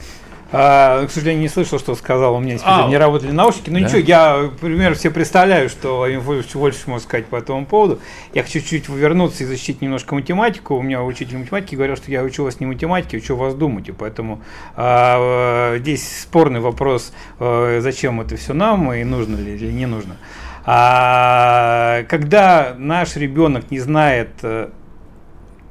[0.53, 2.35] А, к сожалению, не слышал, что сказал.
[2.35, 3.71] У меня а, не работали наушники.
[3.71, 3.87] Но да?
[3.87, 8.01] ничего, я, например, все представляю, что Владимир Владимирович больше может сказать по этому поводу.
[8.35, 10.77] Я хочу чуть-чуть вернуться и защитить немножко математику.
[10.77, 13.89] У меня учитель математики говорил, что я учу вас не математике, учу вас думать.
[13.89, 14.43] И поэтому
[14.77, 20.17] а, здесь спорный вопрос, а, зачем это все нам и нужно ли или не нужно.
[20.65, 24.31] А, когда наш ребенок не знает...
[24.43, 24.69] Э,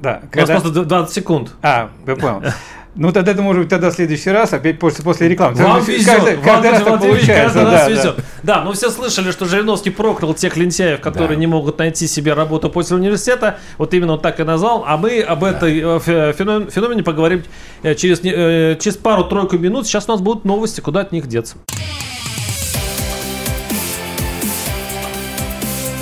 [0.00, 0.52] да, когда...
[0.52, 1.54] У нас просто 20 секунд.
[1.62, 2.42] А, я понял.
[2.94, 5.56] Ну, тогда это может быть тогда в следующий раз, опять после, после рекламы.
[5.56, 7.32] Вам везет, каждый, вам каждый раз получается.
[7.32, 8.16] Каждый раз да, везет.
[8.16, 8.22] Да.
[8.42, 11.36] да, ну все слышали, что Жириновский проклял тех лентяев, которые да.
[11.36, 13.58] не могут найти себе работу после университета.
[13.78, 14.84] Вот именно он так и назвал.
[14.86, 15.50] А мы об да.
[15.50, 17.44] этой э, феномене поговорим
[17.82, 19.86] э, через, э, через пару-тройку минут.
[19.86, 21.56] Сейчас у нас будут новости, куда от них деться.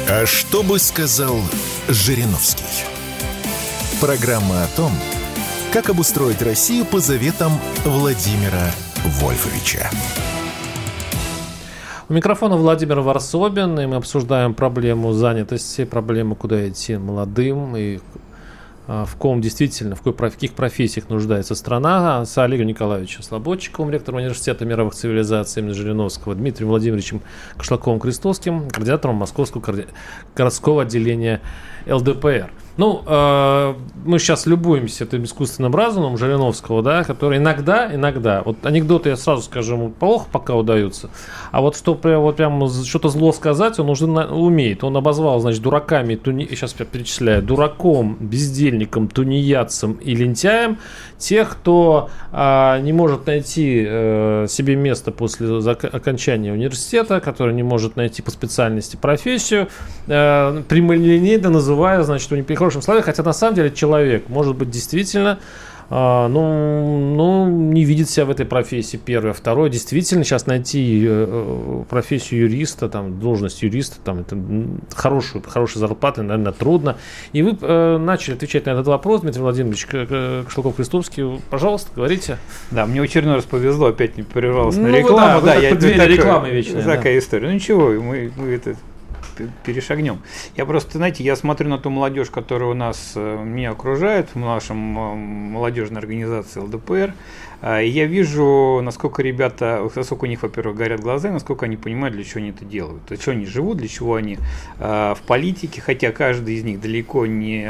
[0.08, 1.36] А что бы сказал
[1.88, 2.64] Жириновский?
[4.00, 4.90] Программа о том,
[5.72, 7.52] как обустроить Россию по заветам
[7.84, 8.72] Владимира
[9.04, 9.88] Вольфовича.
[12.08, 18.00] У микрофона Владимир Варсобин, и мы обсуждаем проблему занятости, проблему, куда идти молодым, и
[18.88, 24.64] а, в ком действительно, в, каких профессиях нуждается страна, с Олегом Николаевичем Слободчиковым, ректором Университета
[24.64, 27.22] мировых цивилизаций имени Жириновского, Дмитрием Владимировичем
[27.56, 29.62] Кашлаковым-Крестовским, координатором Московского
[30.34, 31.40] городского отделения
[31.86, 32.50] ЛДПР.
[32.76, 39.10] Ну, э, мы сейчас любуемся этим искусственным разумом Жириновского, да, который иногда, иногда, вот анекдоты,
[39.10, 41.10] я сразу скажу, ему плохо пока удаются,
[41.50, 44.84] а вот что прям, вот прям что-то зло сказать, он уже на, умеет.
[44.84, 50.78] Он обозвал, значит, дураками, туни, сейчас я перечисляю, дураком, бездельником, тунеядцем и лентяем
[51.18, 57.96] тех, кто э, не может найти э, себе место после окончания университета, который не может
[57.96, 59.68] найти по специальности профессию,
[60.06, 64.70] э, прямолинейно называя, значит, у них хорошем слове, хотя на самом деле человек может быть
[64.70, 65.40] действительно
[65.92, 69.32] а, ну, ну, не видит себя в этой профессии, первое.
[69.32, 74.38] Второе, действительно, сейчас найти э, профессию юриста, там, должность юриста, там, это
[74.94, 76.96] хорошую, хорошие зарплаты, наверное, трудно.
[77.32, 81.40] И вы э, начали отвечать на этот вопрос, Дмитрий Владимирович Кашлаков-Крестовский.
[81.50, 82.38] Пожалуйста, говорите.
[82.70, 85.40] Да, мне очередной раз повезло, опять не прервалось ну, на рекламу.
[85.40, 86.84] Да, да, я, двери рекламы вечная.
[86.84, 87.18] Такая да.
[87.18, 87.48] история.
[87.48, 88.76] Ну, ничего, мы, мы это
[89.64, 90.20] перешагнем.
[90.56, 94.38] Я просто, знаете, я смотрю на ту молодежь, которая у нас э, меня окружает, в
[94.38, 97.14] нашем э, молодежной организации ЛДПР,
[97.62, 101.76] э, и я вижу, насколько ребята, насколько у них, во-первых, горят глаза, и насколько они
[101.76, 104.38] понимают, для чего они это делают, для чего они живут, для чего они
[104.78, 107.64] в политике, хотя каждый из них далеко не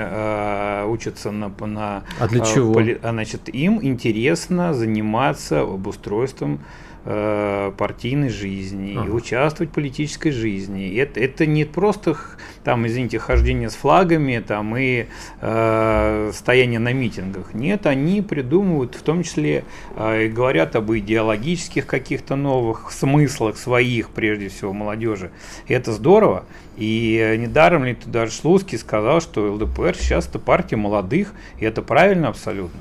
[0.87, 1.49] учится на...
[1.61, 2.75] на а для чего?
[2.75, 6.61] Поли, а, значит, им интересно заниматься обустройством
[7.05, 9.07] э, партийной жизни, Ага.
[9.07, 10.89] и участвовать в политической жизни.
[10.89, 12.17] И Это, это не просто,
[12.65, 15.07] там, извините, хождение с флагами там, и
[15.41, 17.55] э, стояние на митингах.
[17.55, 19.65] Нет, они придумывают, в том числе,
[19.97, 25.31] э, говорят об идеологических каких-то новых смыслах своих, прежде всего, молодежи.
[25.67, 26.45] И это здорово.
[26.77, 31.83] И э, недаром ли даже Слуцкий сказал, что ЛДПР сейчас это партия молодых, и это
[31.83, 32.81] правильно абсолютно.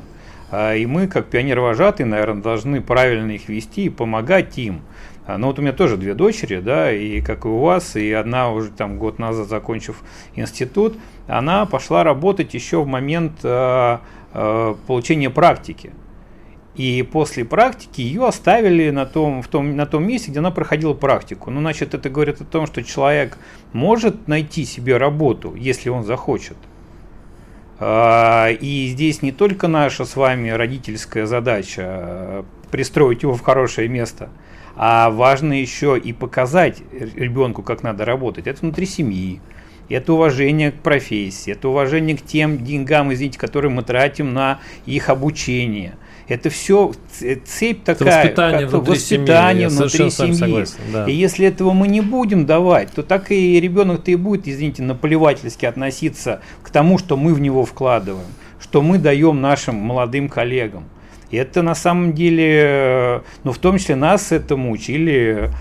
[0.52, 4.82] А, И мы, как пионер-вожатые, наверное, должны правильно их вести и помогать им.
[5.26, 8.12] А, Ну вот у меня тоже две дочери, да, и как и у вас, и
[8.12, 10.02] одна уже там год назад, закончив
[10.36, 14.02] институт, она пошла работать еще в момент а,
[14.34, 15.92] а, получения практики.
[16.76, 20.94] И после практики ее оставили на том, в том, на том месте, где она проходила
[20.94, 21.52] практику.
[21.52, 23.38] Ну, значит, это говорит о том, что человек
[23.74, 26.56] может найти себе работу, если он захочет.
[27.80, 33.88] А, И здесь не только наша с вами родительская задача э, пристроить его в хорошее
[33.88, 34.30] место,
[34.76, 38.48] а важно еще и показать ребенку, как надо работать.
[38.48, 39.40] Это внутри семьи,
[39.88, 45.10] это уважение к профессии, это уважение к тем деньгам, извините, которые мы тратим на их
[45.10, 45.96] обучение.
[46.30, 46.92] Это все
[47.44, 50.34] цепь такая, воспитание как-то внутри семьи, воспитание я внутри семьи.
[50.34, 51.06] согласен, да.
[51.08, 55.66] И если этого мы не будем давать, то так и ребенок-то и будет, извините, наплевательски
[55.66, 58.28] относиться к тому, что мы в него вкладываем,
[58.62, 60.86] что мы даем нашим молодым коллегам.
[61.32, 65.52] И это на самом деле, э, ну в том числе нас этому учили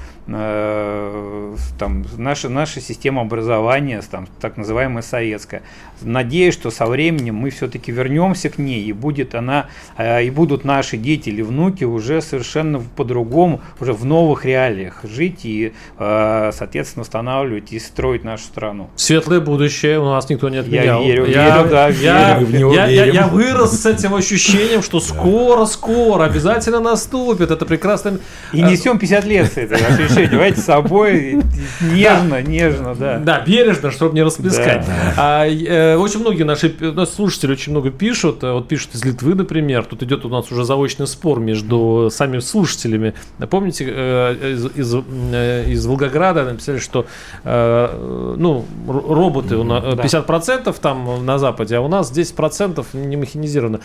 [1.78, 5.62] там, наша, наша система образования, там, так называемая советская.
[6.02, 10.64] Надеюсь, что со временем мы все-таки вернемся к ней, и будет она, э, и будут
[10.64, 17.02] наши дети или внуки уже совершенно по-другому, уже в новых реалиях жить и, э, соответственно,
[17.02, 18.90] устанавливать и строить нашу страну.
[18.96, 21.02] Светлое будущее у нас никто не отменял.
[21.02, 24.82] верю, я, верю, да, я, верю, в него я, я- я вырос с этим ощущением,
[24.82, 27.50] что скоро-скоро обязательно наступит.
[27.50, 28.18] Это прекрасно.
[28.52, 29.78] И несем 50 лет с этой
[30.18, 31.42] ощущением, давайте с собой
[31.80, 33.18] нежно, нежно, да.
[33.18, 34.84] Да, бережно, чтобы не расплескать.
[35.16, 36.74] А, э, очень многие наши
[37.06, 38.42] слушатели очень много пишут.
[38.42, 39.84] Э, Вот пишут из Литвы, например.
[39.84, 43.14] Тут идет у нас уже заочный спор между самими слушателями.
[43.50, 47.06] Помните, э, из, Волгограда написали, что
[47.44, 50.02] ну, роботы у нас, э, Да.
[50.02, 53.80] 50% там на Западе, а у нас 10% не механизировано.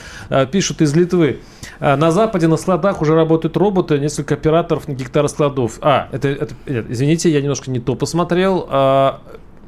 [0.52, 1.40] Пишут из Литвы.
[1.80, 5.78] На Западе на складах уже работают роботы, несколько операторов на гектар складов.
[5.82, 8.68] А, это, это- нет, извините, я немножко не то посмотрел.
[8.70, 9.22] А,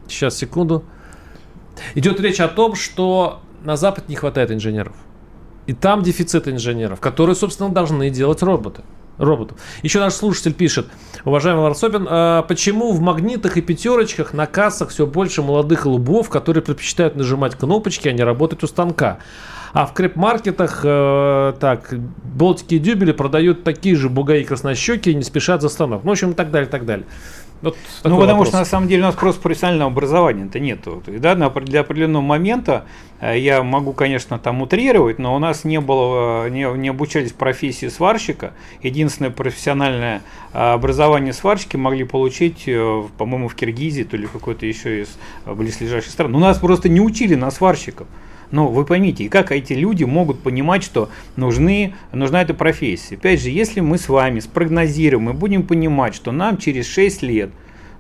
[0.08, 0.84] сейчас, секунду.
[1.94, 4.94] Идет речь о том, что на Запад не хватает инженеров.
[5.68, 8.84] И там дефицит инженеров, которые, собственно, должны делать роботы.
[9.18, 9.58] Роботов.
[9.82, 10.88] Еще наш слушатель пишет,
[11.24, 16.62] уважаемый Варсобин, а почему в магнитах и пятерочках на кассах все больше молодых лбов, которые
[16.62, 19.20] предпочитают нажимать кнопочки, а не работать у станка?
[19.76, 25.24] А в крэп-маркетах, э, так, болтики и дюбели продают такие же бугаи краснощеки и не
[25.24, 26.06] спешат за станок.
[26.06, 27.06] Ну, в общем, и так далее, и так далее.
[27.62, 28.48] Вот Ну, потому вопрос.
[28.48, 31.04] что на самом деле у нас просто профессионального образования-то нету.
[31.08, 32.86] И, да, для определенного момента
[33.20, 37.34] э, я могу, конечно, там утрировать, но у нас не было, э, не, не обучались
[37.34, 38.54] профессии сварщика.
[38.82, 40.22] Единственное профессиональное
[40.54, 42.64] э, образование сварщики могли получить,
[43.18, 46.32] по-моему, в Киргизии, то ли какой-то еще из близлежащих стран.
[46.32, 48.08] Но нас просто не учили на сварщиков.
[48.56, 53.15] Но вы поймите, и как эти люди могут понимать, что нужны, нужна эта профессия?
[53.15, 57.50] Опять же, если мы с вами спрогнозируем и будем понимать, что нам через 6 лет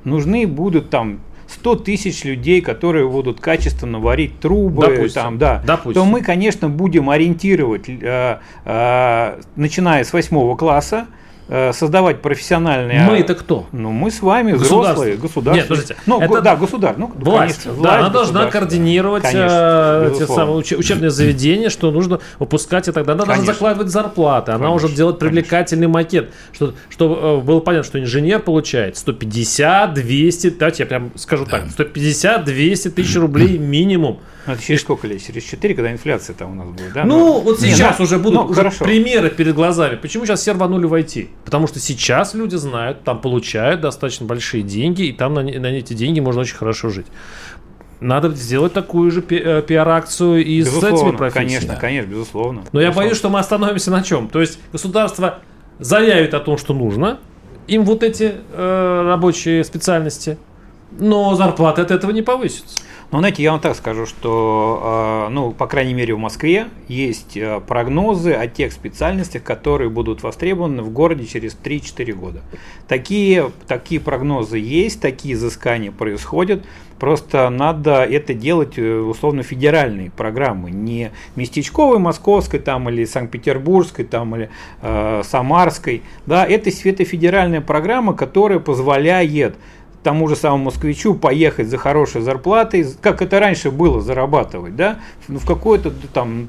[0.05, 5.21] нужны будут там 100 тысяч людей, которые будут качественно варить трубы, Допустим.
[5.21, 6.01] там, да, Допустим.
[6.01, 11.07] то мы, конечно, будем ориентировать, э, э, начиная с 8 класса,
[11.47, 13.01] создавать профессиональные...
[13.01, 13.67] Мы это кто?
[13.71, 15.53] Ну, мы с вами взрослые, государство.
[15.55, 16.95] Нет, подождите, Ну, это да, государ.
[16.97, 21.69] Ну, Власть, конечно, да, она власть должна координировать Конечно, э, те самые уч- учебные заведения,
[21.69, 23.23] что нужно выпускать и так далее.
[23.23, 27.87] Она должна закладывать зарплаты, она Конечно, уже делать привлекательный макет, что, чтобы э, было понятно,
[27.87, 34.19] что инженер получает 150, 200, давайте я прям скажу так, 150, 200 тысяч рублей минимум.
[34.47, 35.23] Ну, это через сколько лет?
[35.25, 37.03] Через 4, когда инфляция там у нас будет, да?
[37.03, 38.85] Ну, вот Не, сейчас ну, уже будут ну, уже хорошо.
[38.85, 39.95] примеры перед глазами.
[39.95, 41.29] Почему сейчас все рванули в IT?
[41.43, 45.93] Потому что сейчас люди знают, там получают достаточно большие деньги, и там на, на эти
[45.93, 47.07] деньги можно очень хорошо жить.
[48.01, 51.47] Надо сделать такую же пи- э, пиар-акцию и с этими Безусловно, профессиями.
[51.49, 52.63] конечно, конечно, безусловно.
[52.71, 52.93] Но я Безусловно.
[53.09, 54.27] боюсь, что мы остановимся на чем?
[54.27, 55.39] То есть государство
[55.79, 57.19] заявит о том, что нужно,
[57.67, 60.37] им вот эти э, рабочие специальности,
[60.99, 62.77] но зарплаты от этого не повысятся.
[63.11, 67.37] Ну, знаете, я вам так скажу, что, ну, по крайней мере, в Москве есть
[67.67, 72.41] прогнозы о тех специальностях, которые будут востребованы в городе через 3-4 года.
[72.87, 76.65] Такие, такие прогнозы есть, такие изыскания происходят.
[76.99, 84.35] Просто надо это делать э, условно федеральной программы, не местечковой, московской там, или Санкт-Петербургской там,
[84.35, 84.49] или
[84.81, 86.03] э, Самарской.
[86.25, 89.57] Да, это, это федеральная программа, которая позволяет
[90.05, 95.39] тому же самому москвичу поехать за хорошей зарплатой, как это раньше было зарабатывать, да, ну,
[95.39, 96.47] в какой-то там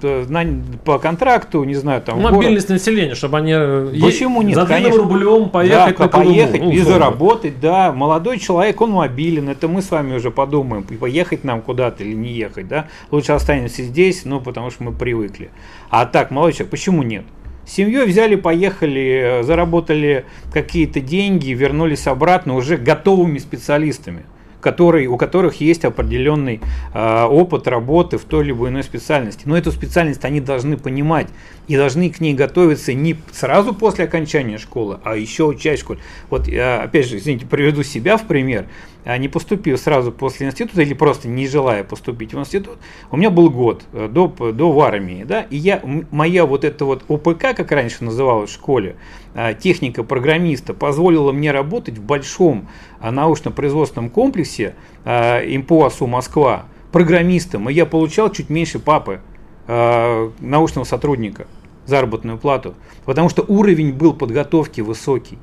[0.85, 2.21] по контракту, не знаю, там.
[2.21, 2.81] Мобильность город.
[2.81, 4.57] населения, чтобы они э, Почему нет?
[4.57, 7.93] за конечно, рублем поехать, да, на поехать ну, и заработать, да.
[7.93, 12.33] Молодой человек, он мобилен, это мы с вами уже подумаем, поехать нам куда-то или не
[12.33, 12.89] ехать, да.
[13.11, 15.49] Лучше останемся здесь, ну, потому что мы привыкли.
[15.89, 17.25] А так, молодой человек, почему нет?
[17.67, 24.23] Семьей взяли, поехали, заработали какие-то деньги, вернулись обратно уже готовыми специалистами,
[24.61, 26.61] которые, у которых есть определенный
[26.95, 29.43] э, опыт работы в той либо иной специальности.
[29.47, 31.27] Но эту специальность они должны понимать
[31.67, 36.01] и должны к ней готовиться не сразу после окончания школы, а еще учась в школе.
[36.31, 38.67] Вот я, опять же, извините, приведу себя в пример.
[39.07, 42.79] А не поступив сразу после института или просто не желая поступить в институт,
[43.13, 46.85] у меня был год э, до, до в армии, да, и я, моя вот эта
[46.85, 48.97] вот ОПК, как раньше называлась в школе,
[49.35, 52.67] а, техника программиста, позволила мне работать в большом
[52.99, 59.21] а, научно-производственном комплексе ИМПОАСУ Москва программистом, и я получал чуть меньше папы,
[59.69, 61.49] научного сотрудника,
[61.87, 65.39] заработную плату, потому что уровень был подготовки высокий.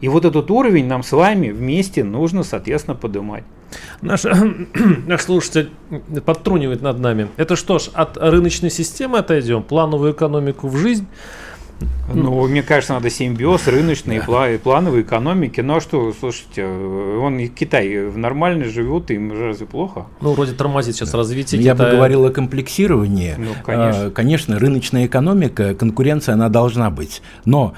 [0.00, 3.44] И вот этот уровень нам с вами вместе нужно, соответственно, поднимать.
[4.00, 4.24] Наш,
[5.06, 5.70] наш слушатель
[6.24, 7.28] подтрунивает над нами.
[7.36, 11.06] Это что ж, от рыночной системы отойдем, плановую экономику в жизнь.
[12.12, 15.60] Ну, мне кажется, надо симбиоз рыночной и плановой экономики.
[15.60, 20.06] Ну а что, слушайте, он и Китай нормально живет, им разве плохо?
[20.20, 21.90] Ну, вроде тормозит сейчас развитие Я Китая.
[21.90, 23.34] бы говорил о комплексировании.
[23.38, 24.06] Ну, конечно.
[24.06, 27.22] А, конечно, рыночная экономика, конкуренция, она должна быть.
[27.44, 27.74] Но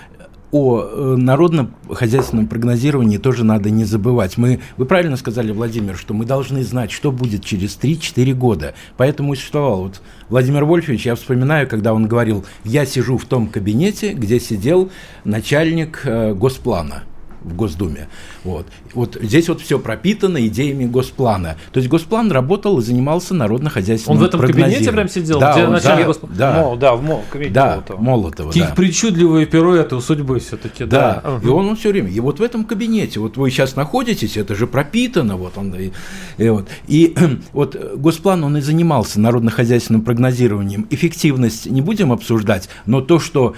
[0.53, 4.37] о э, народном хозяйственном прогнозировании тоже надо не забывать.
[4.37, 8.75] Мы, вы правильно сказали, Владимир, что мы должны знать, что будет через 3-4 года.
[8.97, 9.83] Поэтому и существовал.
[9.83, 14.91] Вот Владимир Вольфович, я вспоминаю, когда он говорил, я сижу в том кабинете, где сидел
[15.25, 17.05] начальник э, госплана
[17.43, 18.09] в Госдуме.
[18.45, 18.67] Вот.
[18.95, 21.57] вот здесь вот все пропитано идеями Госплана.
[21.73, 25.41] То есть Госплан работал и занимался народно-хозяйственным Он в этом кабинете прям сидел?
[25.41, 26.35] Да, где он, да, Госплана?
[26.35, 28.01] Да, Мол, да, в Мол, кабинете да, Молотова.
[28.01, 28.75] Молотова Какие да.
[28.75, 30.85] причудливые пируэты у судьбы все-таки.
[30.85, 31.41] Да, да.
[31.43, 32.11] и он, он все время.
[32.11, 35.75] И вот в этом кабинете, вот вы сейчас находитесь, это же пропитано, вот он.
[35.75, 35.93] И,
[36.39, 36.69] и, вот.
[36.87, 37.15] и
[37.53, 40.87] вот Госплан, он и занимался народно-хозяйственным прогнозированием.
[40.91, 43.55] Эффективность не будем обсуждать, но то, что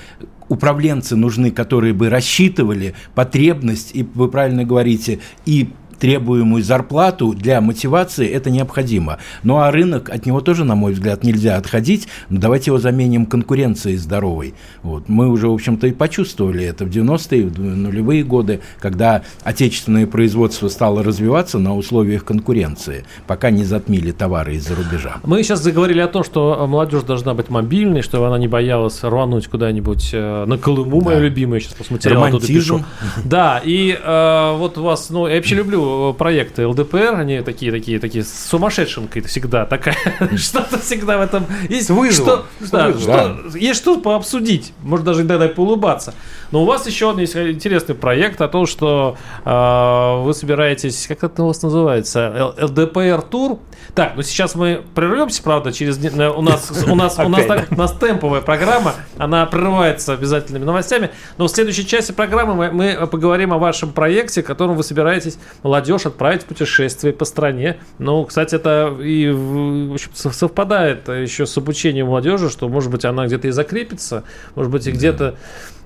[0.53, 5.71] управленцы нужны, которые бы рассчитывали потребность, и вы правильно говорите, и
[6.03, 9.19] требуемую зарплату для мотивации, это необходимо.
[9.45, 12.09] Ну а рынок, от него тоже, на мой взгляд, нельзя отходить.
[12.29, 14.55] Но давайте его заменим конкуренцией здоровой.
[14.83, 15.09] Вот.
[15.09, 20.67] Мы уже, в общем-то, и почувствовали это в 90-е, в нулевые годы, когда отечественное производство
[20.67, 25.19] стало развиваться на условиях конкуренции, пока не затмили товары из-за рубежа.
[25.23, 29.47] Мы сейчас заговорили о том, что молодежь должна быть мобильной, чтобы она не боялась рвануть
[29.47, 31.05] куда-нибудь э, на Колыму, да.
[31.05, 32.85] моя любимая, сейчас посмотрел, Романтизм.
[33.25, 37.98] Да, и э, вот у вас, ну, я вообще люблю проекты ЛДПР, они такие, такие,
[37.98, 39.96] такие сумасшедшенкой всегда такая,
[40.37, 41.90] что-то всегда в этом есть.
[42.12, 46.14] Что, да, что, есть что пообсудить, может даже иногда поулыбаться.
[46.50, 51.24] Но у вас еще один есть интересный проект о том, что э, вы собираетесь, как
[51.24, 53.59] это у вас называется, ЛДПР тур.
[53.94, 55.98] Так, ну сейчас мы прервемся, правда, через
[56.37, 61.11] у нас у нас у нас, так, у нас темповая программа, она прерывается обязательными новостями.
[61.38, 65.38] Но в следующей части программы мы, мы поговорим о вашем проекте, которым вы собираетесь
[65.83, 67.79] молодежь отправить в путешествие по стране.
[67.99, 73.27] Ну, кстати, это и в общем, совпадает еще с обучением молодежи, что, может быть, она
[73.27, 74.23] где-то и закрепится,
[74.55, 75.35] может быть, и где-то...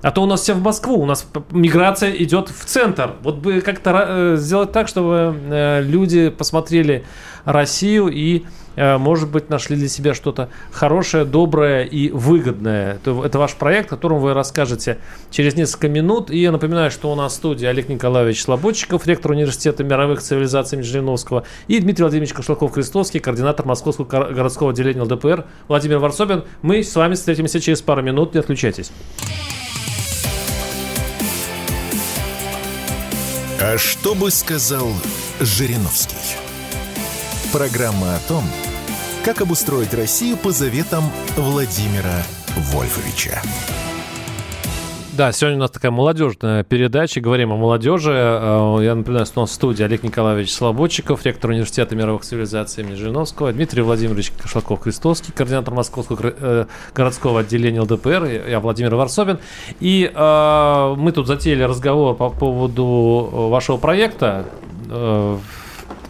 [0.03, 3.13] А то у нас все в Москву, у нас миграция идет в центр.
[3.23, 7.03] Вот бы как-то э, сделать так, чтобы э, люди посмотрели
[7.45, 8.43] Россию и
[8.77, 12.95] может быть, нашли для себя что-то хорошее, доброе и выгодное.
[12.95, 14.99] Это, это ваш проект, о котором вы расскажете
[15.31, 16.29] через несколько минут.
[16.29, 20.81] И я напоминаю, что у нас в студии Олег Николаевич Слободчиков, ректор Университета мировых цивилизаций
[20.83, 26.43] Жириновского, и Дмитрий Владимирович Кошлаков-Крестовский, координатор Московского городского отделения ЛДПР, Владимир Варсобин.
[26.61, 28.33] Мы с вами встретимся через пару минут.
[28.33, 28.91] Не отключайтесь.
[33.59, 34.87] А что бы сказал
[35.39, 36.37] Жириновский?
[37.51, 38.43] Программа о том,
[39.27, 41.03] как обустроить Россию по заветам
[41.35, 42.23] Владимира
[42.71, 43.41] Вольфовича.
[45.17, 47.19] Да, сегодня у нас такая молодежная передача.
[47.19, 48.13] Говорим о молодежи.
[48.13, 52.85] Э, я напоминаю, что у нас в студии Олег Николаевич Слободчиков, ректор Университета мировых цивилизаций
[52.85, 59.39] имени Жириновского, Дмитрий Владимирович Кашлаков-Христовский, координатор Московского э, городского отделения ЛДПР, я Владимир Варсобин.
[59.81, 64.45] И э, мы тут затеяли разговор по поводу вашего проекта.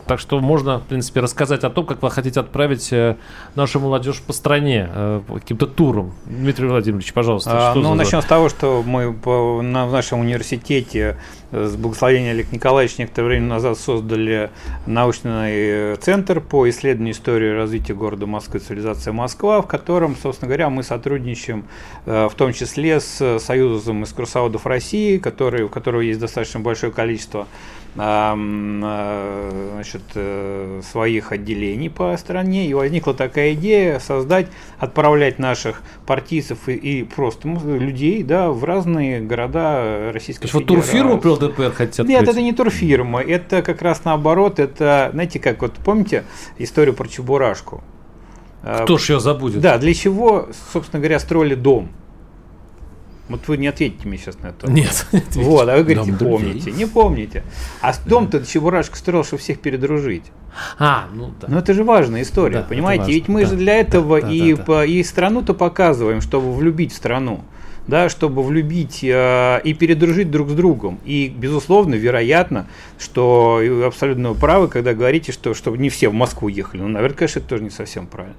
[0.07, 3.15] Так что можно, в принципе, рассказать о том, как вы хотите отправить э,
[3.55, 6.13] нашу молодежь по стране э, каким-то туром.
[6.25, 7.71] Дмитрий Владимирович, пожалуйста.
[7.71, 7.95] А, ну, за...
[7.95, 11.17] начнем с того, что мы в нашем университете
[11.51, 14.49] с благословения Олега Николаевича некоторое время назад создали
[14.85, 20.83] научный центр по исследованию истории развития города Москвы, цивилизация Москва, в котором, собственно говоря, мы
[20.83, 21.65] сотрудничаем
[22.05, 27.47] в том числе с Союзом экскурсоводов России, который, у которого есть достаточно большое количество
[27.99, 36.69] Э, значит, э, своих отделений по стране, и возникла такая идея создать, отправлять наших партийцев
[36.69, 40.75] и, и просто людей да, в разные города Российской То Федерации.
[40.75, 45.61] Вот турфирму ЛДПР хотят Нет, это не турфирма, это как раз наоборот, это, знаете, как
[45.61, 46.23] вот помните
[46.57, 47.83] историю про Чебурашку?
[48.61, 49.61] Кто ж ее забудет?
[49.61, 51.89] Да, для чего, собственно говоря, строили дом?
[53.29, 54.71] Вот вы не ответите мне сейчас на это.
[54.71, 55.05] Нет.
[55.35, 56.71] Вот, а вы говорите, дом помните.
[56.71, 57.43] Не помните.
[57.81, 60.23] А дом-то Чебурашка строил, чтобы всех передружить.
[60.79, 61.47] А, ну да.
[61.49, 63.11] Но это же важная история, да, понимаете?
[63.11, 64.85] Ведь мы да, же для этого да, и, да, да.
[64.85, 67.41] и страну-то показываем, чтобы влюбить страну.
[67.87, 70.99] Да, чтобы влюбить э, и передружить друг с другом.
[71.05, 72.67] И, безусловно, вероятно,
[72.99, 76.81] что вы абсолютно правы, когда говорите, что чтобы не все в Москву ехали.
[76.81, 78.35] Ну, наверное, конечно, это тоже не совсем правильно.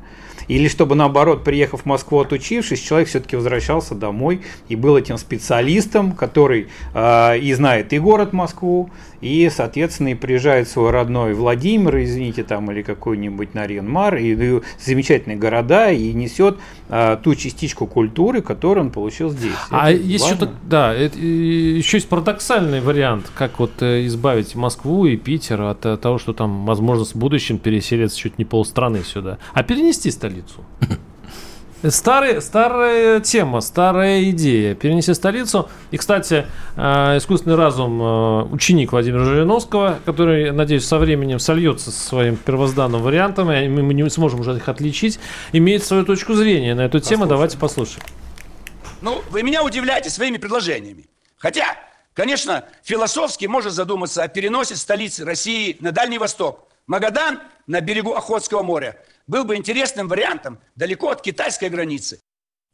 [0.48, 6.12] Или чтобы наоборот, приехав в Москву отучившись, человек все-таки возвращался домой и был этим специалистом,
[6.12, 8.90] который э, и знает и город Москву,
[9.20, 15.36] и, соответственно, и приезжает свой родной Владимир, извините, там, или какой-нибудь Нарьян-Мар, и, и замечательные
[15.36, 16.58] города, и несет
[16.88, 19.52] а, ту частичку культуры, которую он получил здесь.
[19.70, 25.06] А это есть что-то, да, это, еще есть парадоксальный вариант, как вот э, избавить Москву
[25.06, 29.38] и Питер от э, того, что там, возможно, в будущем переселится чуть не полстраны сюда,
[29.52, 30.64] а перенести столицу.
[31.86, 34.74] Старый, старая тема, старая идея.
[34.74, 35.70] Перенеси столицу.
[35.92, 42.00] И, кстати, э, искусственный разум, э, ученик Владимира Жириновского, который, надеюсь, со временем сольется со
[42.00, 45.20] своим первозданным вариантом, и мы не сможем уже их отличить,
[45.52, 47.26] имеет свою точку зрения на эту тему.
[47.26, 48.02] Давайте послушаем.
[49.00, 51.06] Ну, вы меня удивляете своими предложениями.
[51.36, 51.76] Хотя,
[52.12, 56.66] конечно, философски можно задуматься о переносе столицы России на Дальний Восток.
[56.88, 58.96] Магадан на берегу Охотского моря–
[59.28, 62.20] был бы интересным вариантом далеко от китайской границы.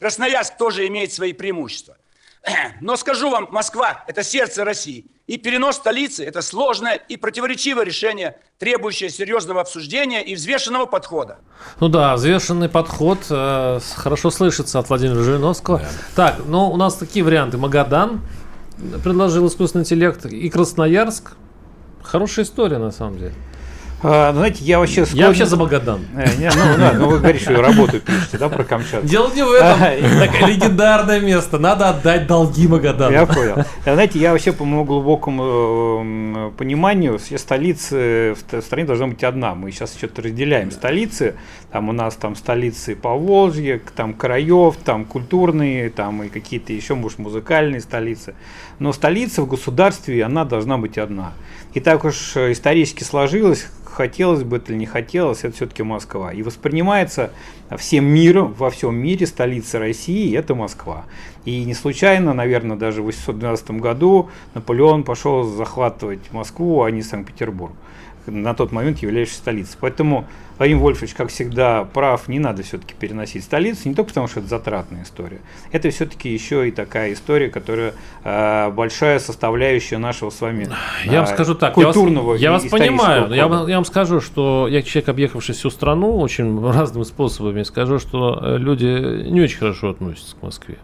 [0.00, 1.96] Красноярск тоже имеет свои преимущества.
[2.80, 5.06] Но скажу вам, Москва– это сердце России.
[5.26, 11.38] И перенос столицы– это сложное и противоречивое решение, требующее серьезного обсуждения и взвешенного подхода.
[11.80, 15.78] Ну да, взвешенный подход э, хорошо слышится от Владимира Жириновского.
[15.78, 15.88] Да.
[16.14, 17.56] Так, ну у нас такие варианты.
[17.56, 18.20] Магадан
[19.02, 21.36] предложил искусственный интеллект и Красноярск.
[22.02, 23.34] Хорошая история на самом деле.
[24.06, 25.22] А, ну, знаете, я вообще склонен...
[25.22, 26.00] Я вообще за Магадан.
[26.14, 29.06] Э, не, ну, да, ну вы говорите, что работу пишете, да, про Камчатку.
[29.06, 29.78] Дело не в этом.
[29.78, 31.58] Такое легендарное место.
[31.58, 33.12] Надо отдать долги Магадану.
[33.12, 33.64] Я понял.
[33.82, 39.54] Знаете, я вообще по моему глубокому пониманию, все столицы в стране должна быть одна.
[39.54, 41.36] Мы сейчас что-то разделяем столицы.
[41.72, 46.94] Там у нас там столицы по Волжье, там краев, там культурные, там и какие-то еще,
[46.94, 48.34] может, музыкальные столицы.
[48.78, 51.32] Но столица в государстве, она должна быть одна.
[51.74, 56.32] И так уж исторически сложилось, хотелось бы это или не хотелось, это все-таки Москва.
[56.32, 57.30] И воспринимается
[57.76, 61.04] всем миром, во всем мире столица России– это Москва.
[61.44, 67.72] И не случайно, наверное, даже в 812 году Наполеон пошел захватывать Москву, а не Санкт-Петербург
[68.26, 69.76] на тот момент являющейся столицей.
[69.80, 70.26] Поэтому
[70.58, 74.48] Владимир Вольфович, как всегда, прав, не надо все-таки переносить столицу, не только потому, что это
[74.48, 75.40] затратная история.
[75.72, 81.20] Это все-таки еще и такая история, которая э, большая составляющая нашего с вами э, я
[81.20, 84.20] вам а, скажу так, культурного Я вас, я вас понимаю, я вам, я вам скажу,
[84.20, 89.58] что я человек, объехавший всю страну очень разными способами, скажу, что э, люди не очень
[89.58, 90.76] хорошо относятся к Москве.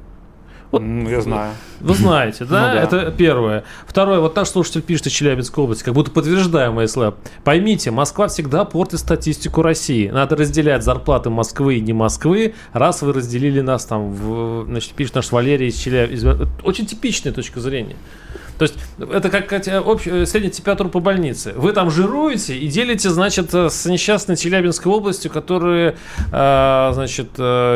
[0.71, 1.55] Вот, я знаю.
[1.81, 2.69] Вы знаете, да?
[2.69, 2.83] Ну, да?
[2.83, 3.65] Это первое.
[3.87, 7.17] Второе, вот наш слушатель пишет из Челябинской области, как будто подтверждая мои слова.
[7.43, 10.09] Поймите, Москва всегда портит статистику России.
[10.09, 15.17] Надо разделять зарплаты Москвы и не Москвы, раз вы разделили нас там, в, значит, пишет
[15.17, 16.49] наш Валерий из Челябинска.
[16.63, 17.97] Очень типичная точка зрения.
[18.61, 19.51] То есть это как
[19.87, 21.55] общая, средняя температура по больнице.
[21.57, 25.97] Вы там жируете и делите, значит, с несчастной Челябинской областью, которая,
[26.29, 27.31] значит,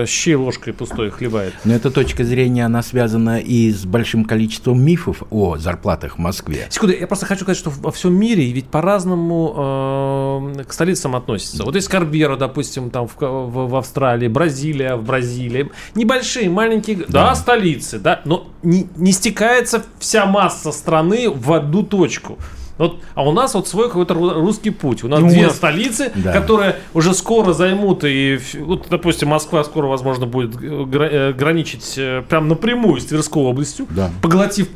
[0.06, 1.54] щи ложкой пустой хлебает.
[1.64, 6.66] Но эта точка зрения, она связана и с большим количеством мифов о зарплатах в Москве.
[6.68, 11.64] Секунду, я просто хочу сказать, что во всем мире ведь по-разному э, к столицам относятся.
[11.64, 15.70] Вот есть Карбера, допустим, там в, в, в Австралии, Бразилия, в Бразилии.
[15.94, 21.82] Небольшие, маленькие, да, да столицы, да, но не, не стекается вся масса страны в одну
[21.82, 22.38] точку.
[22.76, 25.04] Вот, а у нас вот свой какой-то русский путь.
[25.04, 26.32] У нас ну, две столицы, да.
[26.32, 32.48] которые уже скоро займут, и, вот, допустим, Москва скоро, возможно, будет э, граничить э, прям
[32.48, 34.10] напрямую с Тверской областью, да.
[34.20, 34.68] поглотив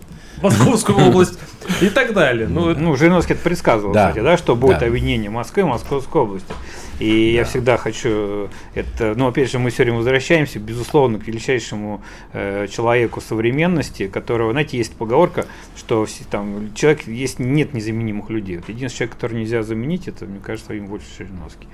[0.42, 1.38] Московскую область
[1.80, 2.48] и так далее.
[2.48, 4.08] Ну, ну Жириновский это предсказывал, да.
[4.08, 4.86] кстати, да, что будет да.
[4.86, 6.52] объединение Москвы и Московской области.
[6.98, 7.38] И да.
[7.38, 12.66] я всегда хочу это, ну, опять же, мы все время возвращаемся, безусловно, к величайшему э,
[12.68, 18.56] человеку современности, которого, знаете, есть поговорка, что все, там человек есть нет незаменимых людей.
[18.56, 21.68] Вот единственный человек, который нельзя заменить, это, мне кажется, им больше Жириновский.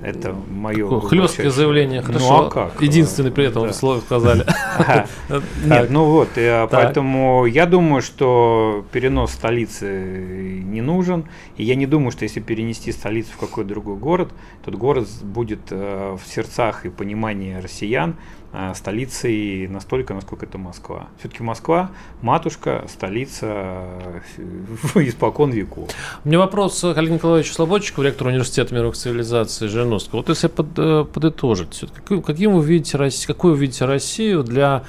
[0.00, 1.00] Это мое.
[1.00, 2.42] Хлесткое заявление, хорошо.
[2.42, 2.82] Ну, а как?
[2.82, 3.72] Единственный при этом да.
[3.72, 4.44] слово сказали.
[5.64, 11.24] Нет, ну вот, э, поэтому я думаю, что перенос столицы не нужен.
[11.56, 14.32] И я не думаю, что если перенести столицу в какой-то другой город,
[14.64, 18.16] тот город будет э, в сердцах и понимании россиян
[18.52, 21.08] э, столицей настолько, насколько это Москва.
[21.18, 21.90] Все-таки Москва
[22.22, 23.84] матушка, столица
[24.94, 25.90] испокон веков.
[26.24, 30.18] У меня вопрос к Олегу Николаевичу Слободчику, ректору университета мировых цивилизаций Жириновского.
[30.18, 30.74] Вот если под,
[31.10, 34.84] подытожить, каким вы видите, какую вы видите Россию для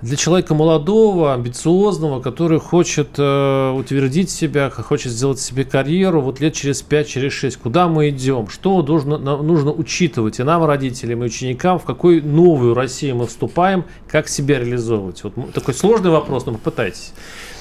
[0.00, 6.54] для человека молодого, амбициозного, который хочет э, утвердить себя, хочет сделать себе карьеру, вот лет
[6.54, 11.26] через 5, через 6, куда мы идем, что должно, нужно учитывать и нам, родителям, и
[11.26, 15.24] ученикам, в какую новую Россию мы вступаем, как себя реализовывать.
[15.24, 17.12] Вот такой сложный вопрос, но попытайтесь.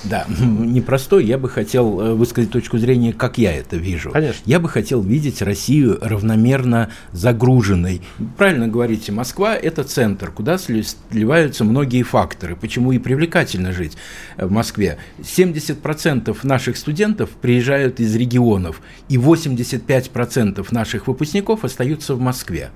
[0.10, 1.26] Да, непростой.
[1.26, 4.12] Я бы хотел э, высказать точку зрения, как я это вижу.
[4.12, 4.41] Конечно.
[4.45, 8.01] Я бы хотел видеть Россию равномерно загруженной.
[8.38, 12.55] Правильно говорите, Москва– это центр, куда сливаются многие факторы.
[12.55, 13.97] Почему и привлекательно жить
[14.38, 14.97] в Москве.
[15.20, 22.72] 70% наших студентов приезжают из регионов, и 85% наших выпускников остаются в Москве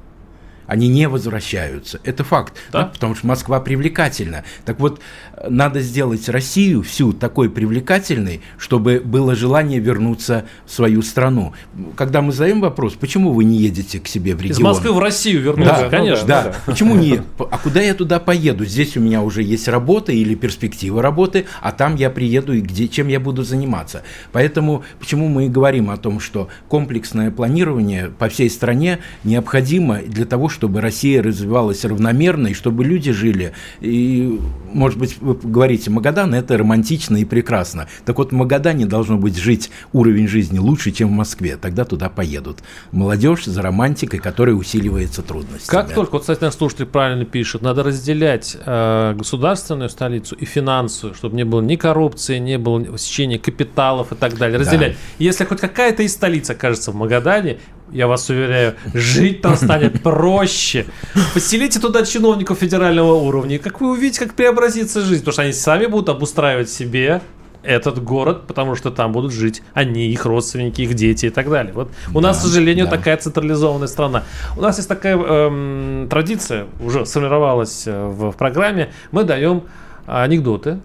[0.68, 2.00] они не возвращаются.
[2.04, 2.84] Это факт, да?
[2.84, 4.44] Да, потому что Москва привлекательна.
[4.66, 5.02] Так вот,
[5.50, 11.54] надо сделать Россию всю такой привлекательной, чтобы было желание вернуться в свою страну.
[11.96, 14.58] Когда мы задаем вопрос, почему вы не едете к себе в регион?
[14.58, 16.28] Из Москвы в Россию вернуться, да, конечно.
[16.28, 16.56] Да, да.
[16.66, 17.22] почему не?
[17.38, 18.66] А куда я туда поеду?
[18.66, 22.88] Здесь у меня уже есть работа или перспектива работы, а там я приеду и где,
[22.88, 24.04] чем я буду заниматься.
[24.32, 30.26] Поэтому почему мы и говорим о том, что комплексное планирование по всей стране необходимо для
[30.26, 33.54] того, чтобы чтобы Россия развивалась равномерно, и чтобы люди жили.
[33.80, 34.40] И,
[34.72, 37.88] может быть, вы говорите, Магадан– это романтично и прекрасно.
[38.06, 41.58] Так вот, в Магадане должно быть жить уровень жизни лучше, чем в Москве.
[41.58, 42.60] Тогда туда поедут.
[42.92, 45.72] Молодежь за романтикой, которая усиливается трудностями.
[45.72, 51.16] Как только, вот, кстати, наш слушатель правильно пишет, надо разделять э, государственную столицу и финансовую,
[51.16, 54.60] чтобы не было ни коррупции, не было сечения капиталов и так далее.
[54.60, 54.92] Разделять.
[54.92, 54.98] Да.
[55.18, 57.58] Если хоть какая-то из столиц окажется в Магадане,
[57.92, 60.86] я вас уверяю, жить там станет проще.
[61.34, 65.54] Поселите туда чиновников федерального уровня, и как вы увидите, как преобразится жизнь, потому что они
[65.54, 67.22] сами будут обустраивать себе
[67.64, 71.74] этот город, потому что там будут жить они, их родственники, их дети и так далее.
[71.74, 72.98] Вот у да, нас, к сожалению, да.
[72.98, 74.24] такая централизованная страна.
[74.58, 78.92] У нас есть такая эм, традиция, уже сформировалась э, в, в программе.
[79.12, 79.64] Мы даем
[80.08, 80.80] анекдоты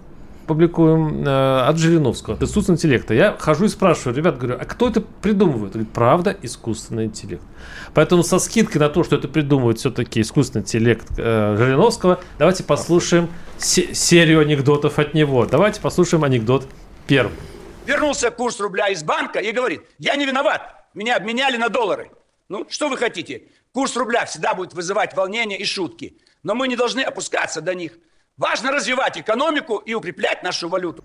[0.46, 3.14] публикуем э, от Жириновского, от искусственного интеллекта.
[3.14, 5.72] Я хожу и спрашиваю, ребят, говорю, а кто это придумывает?
[5.72, 7.42] Говорит, правда, искусственный интеллект.
[7.94, 13.28] Поэтому со скидкой на то, что это придумывает все-таки искусственный интеллект э, Жириновского, давайте послушаем
[13.58, 15.44] се- серию анекдотов от него.
[15.46, 16.66] Давайте послушаем анекдот
[17.06, 17.34] первый.
[17.86, 22.10] Вернулся курс рубля из банка и говорит, я не виноват, меня обменяли на доллары.
[22.48, 23.42] Ну, что вы хотите?
[23.72, 26.16] Курс рубля всегда будет вызывать волнение и шутки.
[26.42, 27.92] Но мы не должны опускаться до них.
[28.36, 31.02] Важно развивать экономику и укреплять нашу валюту.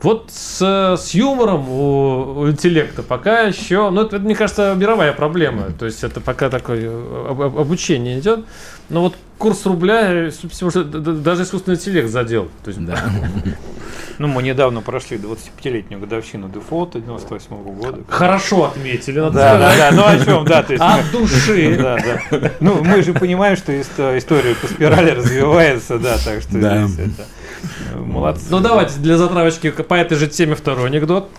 [0.00, 5.12] Вот с, с юмором у, у интеллекта пока еще, ну это, это, мне кажется, мировая
[5.12, 5.72] проблема.
[5.76, 6.88] То есть это пока такое
[7.30, 8.44] об, обучение идет.
[8.90, 10.30] Но вот курс рубля,
[10.60, 12.48] уже даже искусственный интеллект задел.
[12.64, 12.96] То есть, да.
[14.18, 17.98] Ну, мы недавно прошли 25-летнюю годовщину дефолта 98 -го года.
[18.08, 19.78] Хорошо отметили, надо да, сказать.
[19.78, 20.62] Да, да, ну о чем, да.
[20.64, 21.76] То есть, От души.
[21.76, 21.98] Да,
[22.30, 22.50] да.
[22.58, 26.86] Ну, мы же понимаем, что история по спирали развивается, да, так что да.
[26.86, 27.26] здесь это...
[27.94, 28.46] Молодцы.
[28.50, 31.30] Ну, давайте для затравочки по этой же теме второй анекдот.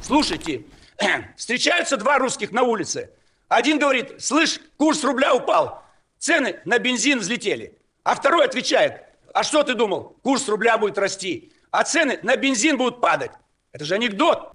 [0.00, 0.62] Слушайте,
[1.36, 3.10] встречаются два русских на улице.
[3.48, 5.82] Один говорит, слышь, курс рубля упал,
[6.18, 7.78] цены на бензин взлетели.
[8.04, 9.02] А второй отвечает,
[9.34, 11.52] а что ты думал, курс рубля будет расти?
[11.70, 13.30] а цены на бензин будут падать.
[13.72, 14.52] Это же анекдот.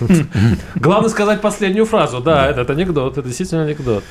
[0.76, 2.20] Главное сказать последнюю фразу.
[2.20, 4.04] Да, это анекдот, это действительно анекдот.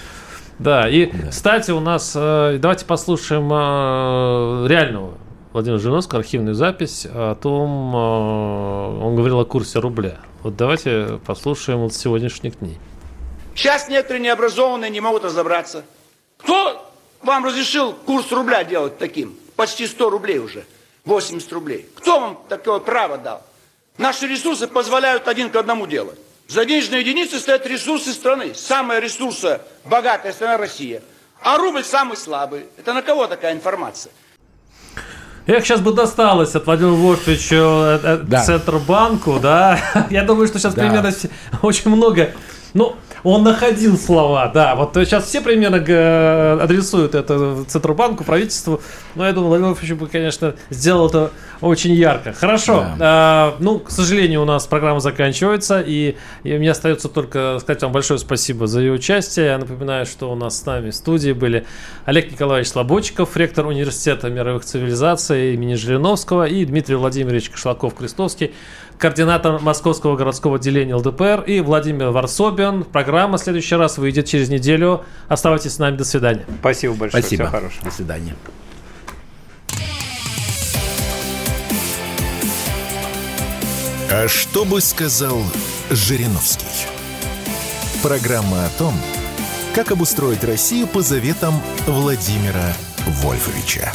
[0.59, 5.17] Да, и, кстати, у нас, э, давайте послушаем э, реального
[5.57, 10.19] Владимира Жириновского, архивную запись о том, э, он говорил о курсе рубля.
[10.43, 12.77] Вот давайте послушаем вот сегодняшних дней.
[13.55, 15.83] Сейчас некоторые необразованные не могут разобраться.
[16.37, 16.87] Кто
[17.23, 19.35] вам разрешил курс рубля делать таким?
[19.55, 20.63] Почти 100 рублей уже,
[21.05, 21.89] 80 рублей.
[21.95, 23.41] Кто вам такое право дал?
[23.97, 26.19] Наши ресурсы позволяют один к одному делать.
[26.47, 28.53] За денежные единицы стоят ресурсы страны.
[28.53, 31.01] Самая ресурса богатая страна Россия.
[31.41, 32.67] А рубль самый слабый.
[32.77, 34.11] Это на кого такая информация?
[35.47, 38.43] Эх, сейчас бы досталось от Владимира Вольфовича э, э, да.
[38.43, 39.79] Центробанку, да.
[40.09, 40.81] Я думаю, что сейчас да.
[40.81, 41.13] примерно
[41.61, 42.31] очень много.
[42.73, 44.75] Ну, он находил слова, да.
[44.75, 45.77] Вот сейчас все примерно
[46.63, 48.81] адресуют это Центробанку, правительству.
[49.15, 52.31] Но я думаю, Владимир Вольфович бы, конечно, сделал это очень ярко.
[52.31, 52.85] Хорошо.
[52.97, 52.97] Да.
[52.99, 55.83] А, ну, к сожалению, у нас программа заканчивается.
[55.85, 59.47] И, и мне остается только сказать вам большое спасибо за ее участие.
[59.47, 61.65] Я напоминаю, что у нас с нами в студии были
[62.05, 68.53] Олег Николаевич Слободчиков, ректор Университета мировых цивилизаций имени Жириновского и Дмитрий Владимирович Кашлаков-Крестовский,
[68.97, 72.83] координатор Московского городского отделения ЛДПР и Владимир Варсобин.
[72.83, 75.03] Программа в следующий раз выйдет через неделю.
[75.27, 75.97] Оставайтесь с нами.
[75.97, 76.45] До свидания.
[76.59, 77.23] Спасибо большое.
[77.23, 77.45] Спасибо.
[77.45, 77.85] Всего хорошего.
[77.85, 78.35] До свидания.
[84.09, 85.37] А что бы сказал
[85.89, 86.87] Жириновский?
[88.01, 88.93] Программа о том,
[89.75, 91.53] как обустроить Россию по заветам
[91.87, 92.73] Владимира
[93.05, 93.91] Вольфовича.